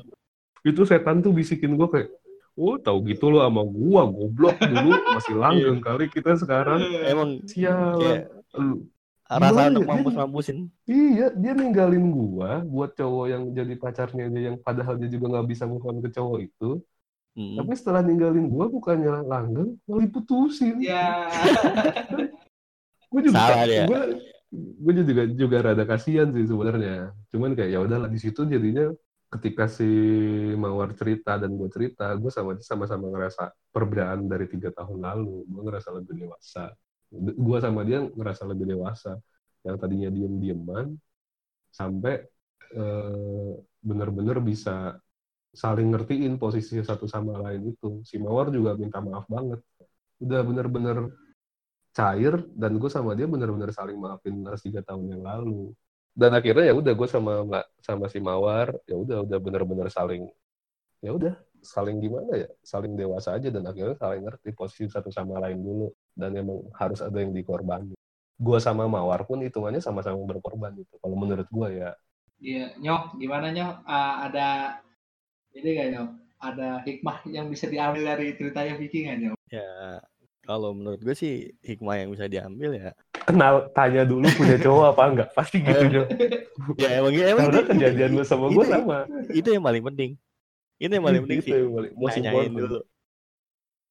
[0.63, 2.09] itu setan tuh bisikin gue kayak
[2.53, 7.97] oh tahu gitu lo sama gua goblok dulu masih langgeng kali kita sekarang Emang sialan
[7.97, 8.23] kayak
[9.27, 10.57] rasa Gimana untuk mampus-mampusin.
[10.83, 15.47] iya dia ninggalin gua buat cowok yang jadi pacarnya dia yang padahal dia juga nggak
[15.47, 16.71] bisa move on ke cowok itu
[17.37, 17.53] Hmm.
[17.53, 21.29] tapi setelah ninggalin gua bukannya langgeng malah diputusin Ya.
[23.07, 23.85] gue juga Salah dia.
[23.85, 23.99] gue
[24.81, 28.89] gue juga juga rada kasihan sih sebenarnya cuman kayak ya udahlah di situ jadinya
[29.27, 29.85] ketika si
[30.55, 35.61] mawar cerita dan gue cerita gue sama sama-sama ngerasa perbedaan dari tiga tahun lalu gue
[35.61, 36.71] ngerasa lebih dewasa
[37.15, 39.15] gue sama dia ngerasa lebih dewasa.
[39.65, 40.87] Yang tadinya diem dieman
[41.71, 42.23] sampai
[42.75, 44.95] eh, bener-bener bisa
[45.51, 48.03] saling ngertiin posisi satu sama lain itu.
[48.03, 49.59] Si mawar juga minta maaf banget.
[50.21, 51.11] Udah bener-bener
[51.95, 55.73] cair dan gue sama dia benar-benar saling maafin harus tiga tahun yang lalu.
[56.17, 57.33] Dan akhirnya ya udah gue sama
[57.81, 60.25] sama si mawar ya udah udah benar-benar saling
[61.01, 65.37] ya udah saling gimana ya saling dewasa aja dan akhirnya saling ngerti posisi satu sama
[65.37, 67.93] lain dulu dan emang harus ada yang dikorbani
[68.37, 71.91] gue sama mawar pun hitungannya sama-sama berkorban gitu kalau menurut gue ya
[72.37, 73.75] Iya, Nyok, gimana Nyok?
[73.81, 74.47] Ah, ada
[75.51, 76.09] ini nggak Nyok?
[76.37, 79.35] Ada hikmah yang bisa diambil dari ceritanya Vicky nggak Nyok?
[79.49, 79.97] Ya,
[80.45, 82.93] kalau menurut gue sih hikmah yang bisa diambil ya.
[83.25, 86.03] kenal tanya dulu punya cowok apa enggak pasti gitu Jo.
[86.81, 88.97] Ya emang, emang karena itu, kejadian lu sama gue itu- sama
[89.33, 90.11] itu yang paling penting.
[90.77, 91.53] Itu yang paling penting Itu sih.
[91.57, 92.79] yang paling- Nanyain dulu.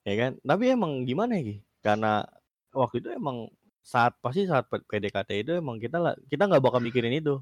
[0.06, 0.32] Ya kan?
[0.38, 1.56] Tapi emang gimana ya, Ki?
[1.86, 2.26] Karena
[2.74, 3.46] waktu itu emang
[3.86, 7.38] saat pasti saat PDKT itu emang kita lah kita nggak bakal mikirin itu.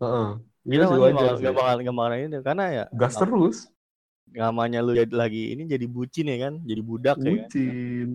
[0.00, 0.40] Heeh.
[0.64, 3.58] Kita Iya sih bakal nggak bakal nggak bakal itu karena ya gas terus
[4.26, 7.30] namanya lu jadi lagi ini jadi bucin ya kan, jadi budak ya kan.
[7.30, 8.10] bucin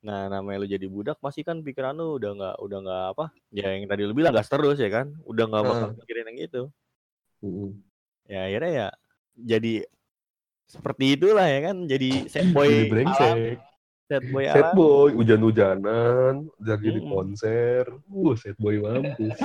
[0.00, 3.26] Nah, namanya lu jadi budak pasti kan pikiran lu udah nggak udah nggak apa?
[3.52, 5.98] Ya yang tadi lu bilang gas terus ya kan, udah nggak bakal Heeh.
[6.00, 6.62] mikirin yang itu.
[7.44, 7.70] Mm-mm.
[8.24, 8.88] Ya akhirnya ya
[9.36, 9.74] jadi
[10.70, 13.60] seperti itulah ya kan, jadi set boy jadi brengsek
[14.10, 17.12] set boy set boy hujan-hujanan lagi di Mm-mm.
[17.14, 19.38] konser uh set boy mampus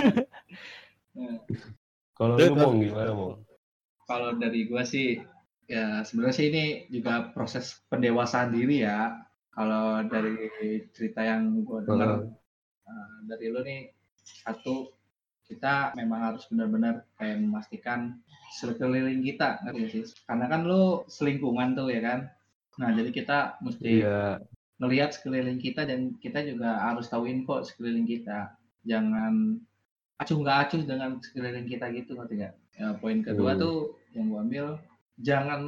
[1.15, 1.38] Nah,
[2.17, 3.32] kalau lu mau gimana mau
[4.06, 5.21] kalau dari gua sih
[5.65, 9.17] ya sebenarnya sih ini juga proses pendewasaan diri ya.
[9.56, 10.51] Kalau dari
[10.91, 12.21] cerita yang gua dengar Heeh.
[12.86, 13.82] eh, dari lu nih
[14.21, 14.91] satu
[15.45, 18.19] kita memang harus benar-benar kayak memastikan
[18.54, 20.06] sekeliling kita ngerti sih?
[20.28, 22.19] Karena kan lu selingkungan tuh ya kan.
[22.75, 24.38] Nah, jadi kita mesti iya
[24.75, 28.53] ngelihat sekeliling kita dan kita juga harus tahu info sekeliling kita.
[28.83, 29.59] Jangan
[30.19, 32.53] acuh nggak acuh dengan sekeliling kita gitu ngerti nggak?
[32.75, 33.61] Ya, poin kedua Hmm.
[33.63, 33.77] tuh
[34.11, 34.65] yang gua ambil
[35.15, 35.61] jangan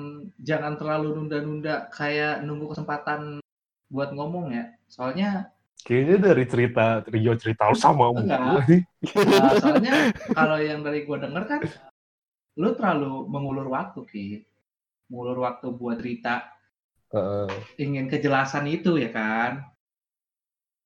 [0.44, 3.40] jangan terlalu nunda-nunda kayak nunggu kesempatan
[3.88, 4.76] buat ngomong ya.
[4.92, 5.56] Soalnya
[5.88, 8.40] kayaknya dari cerita Rio cerita lu sama Enggak.
[8.44, 11.62] Nah, soalnya kalau yang dari gua denger kan
[12.60, 14.28] lu terlalu mengulur waktu ki
[15.08, 16.57] mengulur waktu buat cerita
[17.08, 17.48] Heeh.
[17.80, 19.64] ingin kejelasan itu ya kan?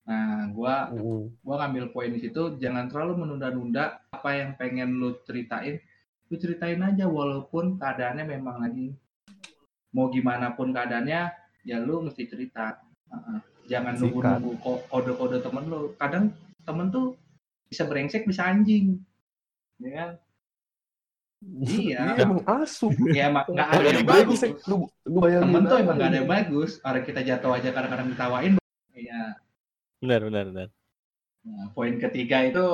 [0.05, 1.33] Nah gua Mm-mm.
[1.41, 5.81] gua ngambil poin di situ jangan terlalu menunda-nunda apa yang pengen lu ceritain.
[6.29, 8.93] Lu ceritain aja walaupun keadaannya memang lagi
[9.91, 11.21] mau gimana pun keadaannya
[11.65, 12.77] ya lu mesti cerita.
[13.11, 13.39] Heeh.
[13.69, 15.93] jangan nunggu-nunggu ko- kode-kode temen lu.
[15.95, 16.33] Kadang
[16.65, 17.15] temen tuh
[17.71, 18.99] bisa brengsek bisa anjing.
[19.79, 20.09] Ya kan
[21.41, 22.13] Iya.
[22.13, 22.93] Iya, emang asu.
[23.09, 24.39] ya emang nggak ada yang bagus.
[24.69, 28.07] Lu, lu bayangin temen tuh emang nggak ada yang bagus orang kita jatuh aja kadang-kadang
[28.13, 28.53] ditawain
[28.93, 29.21] ya
[30.01, 30.69] Benar, benar, benar.
[31.41, 32.65] Nah, poin ketiga itu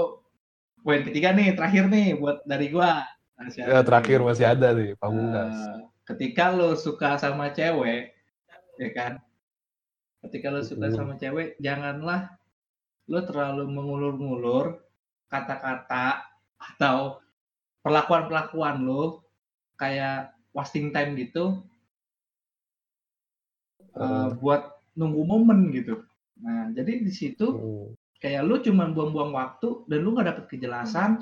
[0.84, 3.04] poin ketiga nih terakhir nih buat dari gua.
[3.40, 4.28] Masih Ya, ada terakhir nih.
[4.28, 5.56] masih ada nih, pamungkas.
[5.56, 8.12] Eh, ketika lo suka sama cewek,
[8.80, 9.14] ya kan?
[10.24, 12.36] Ketika lo suka sama cewek, janganlah
[13.08, 14.84] lo terlalu mengulur-ngulur
[15.28, 16.24] kata-kata
[16.58, 17.20] atau
[17.88, 19.24] perlakuan-perlakuan lo
[19.80, 21.64] kayak wasting time gitu
[23.96, 24.28] eh, Eh.
[24.38, 24.62] buat
[24.94, 26.04] nunggu momen gitu.
[26.44, 27.88] Nah, jadi di situ Hmm.
[28.20, 31.18] kayak lu cuman buang-buang waktu dan lu nggak dapet kejelasan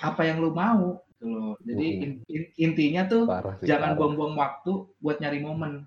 [0.00, 1.52] apa yang lu mau gitu loh.
[1.60, 2.02] Jadi Mm.
[2.02, 3.68] in- in- intinya tuh Parah sih.
[3.68, 5.84] jangan buang-buang waktu buat nyari momen.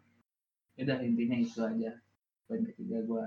[0.77, 1.91] Udah intinya itu aja.
[2.45, 3.25] Poin ketiga gua.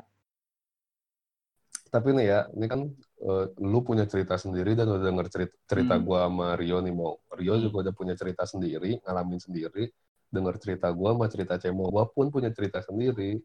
[1.89, 2.81] Tapi nih ya, ini kan
[3.17, 6.05] eh, lu punya cerita sendiri dan udah denger cerita, cerita Hmm.
[6.05, 7.17] gua sama Rio nih mau.
[7.33, 7.63] Rio Hmm.
[7.69, 9.89] juga udah punya cerita sendiri, ngalamin sendiri.
[10.29, 13.41] Denger cerita gua sama cerita Cemo, gua pun punya cerita sendiri.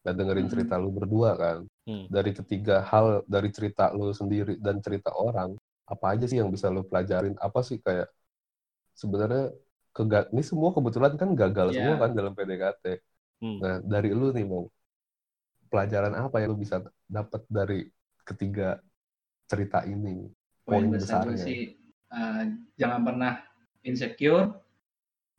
[0.00, 0.52] Dan dengerin Hmm.
[0.56, 1.58] cerita lu berdua kan.
[1.84, 2.08] Hmm.
[2.08, 6.72] Dari ketiga hal, dari cerita lu sendiri dan cerita orang, apa aja sih yang bisa
[6.72, 7.36] lu pelajarin?
[7.36, 8.08] Apa sih kayak
[8.96, 9.52] sebenarnya
[9.92, 11.76] kega ini semua kebetulan kan gagal Iya.
[11.82, 12.84] semua kan dalam PDKT.
[13.42, 13.58] Hmm.
[13.60, 14.70] Nah, dari lu nih mau
[15.68, 17.86] pelajaran apa yang lu bisa dapat dari
[18.24, 18.78] ketiga
[19.50, 20.30] cerita ini?
[20.62, 21.42] Poin Poin besar besarnya.
[21.42, 21.60] sih
[22.06, 22.42] eh,
[22.78, 23.32] jangan pernah
[23.82, 24.54] insecure,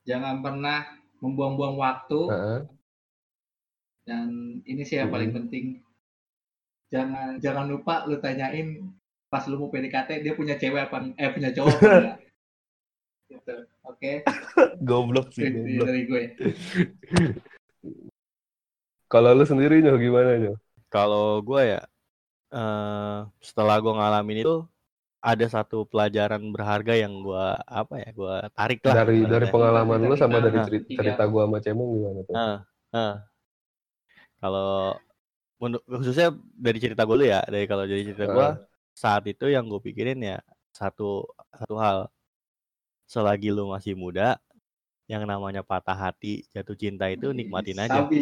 [0.03, 0.83] jangan pernah
[1.23, 2.59] membuang-buang waktu Heeh.
[4.03, 4.27] dan
[4.63, 5.39] ini sih yang paling Hmm.
[5.45, 5.65] penting.
[6.91, 8.83] Jangan jangan lupa lu tanyain
[9.31, 12.17] pas lu mau PDKT dia punya cewek apa eh punya cowok apa enggak.
[13.31, 13.55] gitu.
[13.87, 14.11] Oke.
[14.83, 15.85] Goblok sih, goblok.
[15.87, 16.23] dari gue.
[19.07, 20.57] Kalau lu sendiri nyoh gimana nyoh?
[20.87, 21.81] Kalau gue ya,
[22.51, 24.55] eh setelah gue ngalamin itu,
[25.23, 27.45] ada satu pelajaran berharga yang gue
[27.79, 28.97] apa ya, gue tarik lah.
[29.01, 32.37] Dari dari pengalaman lu sama dari cerita, cerita gua sama Cemong gimana tuh?
[32.37, 32.57] Nah,
[32.93, 33.13] nah.
[34.41, 34.97] Kalau
[35.61, 38.53] menurut khususnya dari cerita gue ya, dari kalau dari cerita gue Heeh.
[38.97, 40.37] saat itu yang gue pikirin ya
[40.73, 41.97] satu satu hal,
[43.05, 44.39] selagi lu masih muda,
[45.11, 48.01] yang namanya patah hati, jatuh cinta itu nikmatin aja.
[48.01, 48.21] Sabi,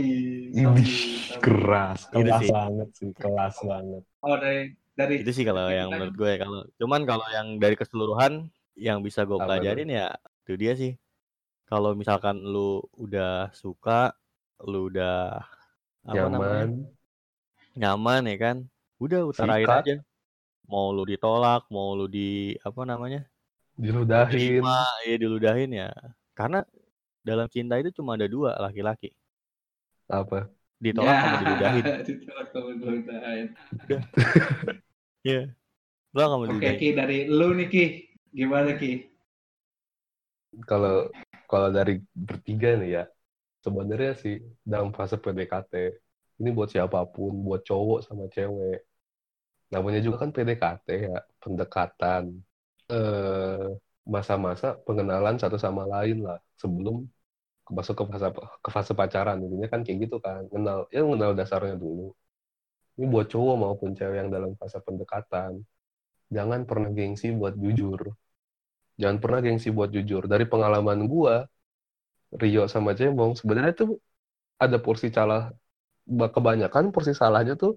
[0.62, 0.84] sabi,
[1.28, 1.46] sabi.
[1.46, 2.52] keras, Gitu kelas sih.
[2.56, 4.04] banget sih, kelas banget.
[4.20, 6.34] Oh dari dari Itu sih kalau yang menurut gue.
[6.42, 10.06] Kalau cuman kalau yang dari keseluruhan yang bisa gue pelajarin ya
[10.44, 10.92] itu dia sih.
[11.70, 14.12] Kalau misalkan lu udah suka,
[14.66, 15.40] lu udah
[16.10, 16.70] apa namanya Nyaman,
[17.78, 18.58] nyaman ya kan,
[19.04, 19.84] udah utarain Sikat.
[19.86, 19.96] aja.
[20.72, 23.22] Mau lu ditolak, mau lu di apa namanya
[23.78, 24.32] diludahin.
[24.34, 25.90] terima, ya diludahin ya.
[26.38, 26.60] Karena
[27.28, 29.10] dalam cinta itu cuma ada dua laki-laki,
[30.10, 30.50] Apa?
[30.86, 31.84] ditolak sama diludahin.
[31.90, 33.48] Ya, ditolak sama diludahin.
[35.20, 35.42] Iya,
[36.16, 36.80] lo akan Oke diludahin.
[36.80, 37.86] Ki dari lu nih Ki,
[38.32, 38.92] gimana Ki?
[40.66, 41.12] Kalau
[41.46, 43.04] kalau dari bertiga nih ya,
[43.62, 45.74] sebenarnya sih dalam fase PDKT
[46.40, 48.88] ini buat siapa pun, buat cowok sama cewek.
[49.70, 52.40] Namanya juga kan PDKT ya, pendekatan.
[52.90, 53.70] Eh
[54.10, 57.06] masa-masa pengenalan satu sama lain lah sebelum
[57.78, 58.28] masuk ke fase
[58.66, 59.38] ke fase pacaran.
[59.46, 62.14] Intinya kan kayak gitu kan kenal ya kenal dasarnya dulu.
[63.00, 65.52] Ini buat cowok maupun cewek yang dalam fase pendekatan
[66.36, 68.02] jangan pernah gengsi buat jujur.
[69.02, 70.24] Jangan pernah gengsi buat jujur.
[70.32, 71.36] Dari pengalaman gua
[72.42, 73.98] Rio sama Cemong sebenarnya tuh
[74.62, 75.50] ada porsi salah
[76.06, 77.74] ba- kebanyakan porsi salahnya tuh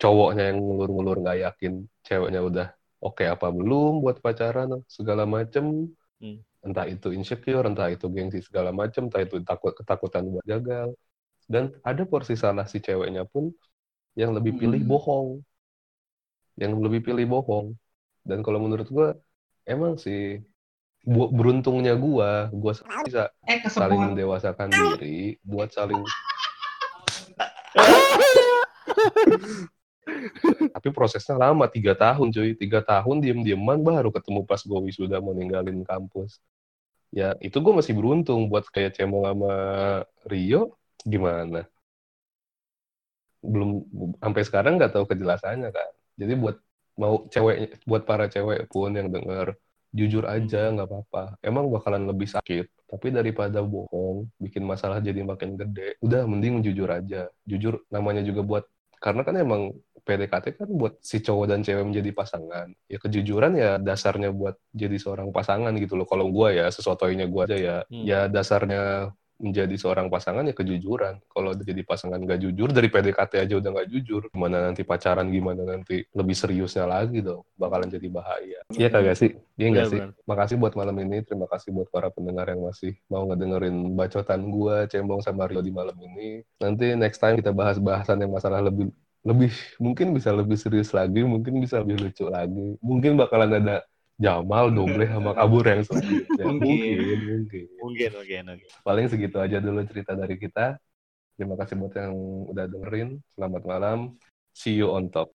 [0.00, 1.72] cowoknya yang ngulur-ngulur nggak yakin
[2.06, 2.66] ceweknya udah
[3.04, 5.64] oke apa belum buat pacaran segala macem.
[6.20, 6.38] Hmm.
[6.62, 10.94] Entah itu insecure entah itu gengsi segala macem entah itu takut ketakutan buat gagal.
[11.50, 13.50] Dan ada porsi salah si ceweknya pun
[14.14, 14.90] yang lebih pilih Hmm.
[14.90, 15.28] bohong.
[16.56, 17.74] Yang lebih pilih bohong.
[18.22, 19.18] Dan kalau menurut gua
[19.66, 20.38] emang sih
[21.02, 25.98] beruntungnya gua gua bisa Eh saling mendewasakan diri buat saling
[30.74, 32.54] tapi prosesnya lama tiga tahun cuy.
[32.58, 36.42] Tiga tahun diem dieman baru ketemu pas gue wisuda mau ninggalin kampus.
[37.12, 39.54] Ya itu gue masih beruntung buat kayak cemong sama
[40.26, 40.74] Rio.
[41.02, 41.66] Gimana?
[43.42, 43.82] Belum
[44.22, 45.90] sampai sekarang nggak tahu kejelasannya kan?
[46.18, 46.56] Jadi buat
[46.98, 49.56] mau cewek buat para cewek pun yang denger
[49.92, 51.36] jujur aja nggak apa-apa.
[51.44, 56.88] Emang bakalan lebih sakit tapi daripada bohong bikin masalah jadi makin gede udah mending jujur
[56.92, 57.32] aja.
[57.48, 58.64] Jujur namanya juga buat
[59.00, 59.62] karena kan emang
[60.02, 62.68] PDKT kan buat si cowok dan cewek menjadi pasangan.
[62.90, 66.06] Ya kejujuran ya dasarnya buat jadi seorang pasangan gitu loh.
[66.06, 68.04] Kalau gue ya sesuatunya gue aja ya, Hmm.
[68.06, 71.18] ya dasarnya menjadi seorang pasangan ya kejujuran.
[71.26, 75.66] Kalau jadi pasangan gak jujur dari PDKT aja udah gak jujur, gimana nanti pacaran gimana
[75.66, 78.62] nanti lebih seriusnya lagi dong, bakalan jadi bahaya.
[78.70, 79.34] Iya kagak sih?
[79.58, 79.98] Iya nggak sih?
[79.98, 80.30] Benar-benar.
[80.30, 84.86] Makasih buat malam ini, terima kasih buat para pendengar yang masih mau ngedengerin bacotan gua,
[84.86, 86.46] Cembong sama Rio di malam ini.
[86.62, 91.22] Nanti next time kita bahas bahasan yang masalah lebih lebih mungkin bisa lebih serius lagi,
[91.22, 92.78] mungkin bisa lebih lucu lagi.
[92.82, 93.86] Mungkin bakalan ada
[94.18, 96.44] Jamal, Doble, sama Kabur yang selanjutnya.
[96.46, 96.58] Mungkin.
[96.62, 97.64] mungkin, mungkin.
[97.80, 98.68] Mungkin, mungkin, mungkin.
[98.86, 100.78] Paling segitu aja dulu cerita dari kita.
[101.34, 102.14] Terima kasih buat yang
[102.50, 103.18] udah dengerin.
[103.34, 103.98] Selamat malam.
[104.52, 105.32] See you on top.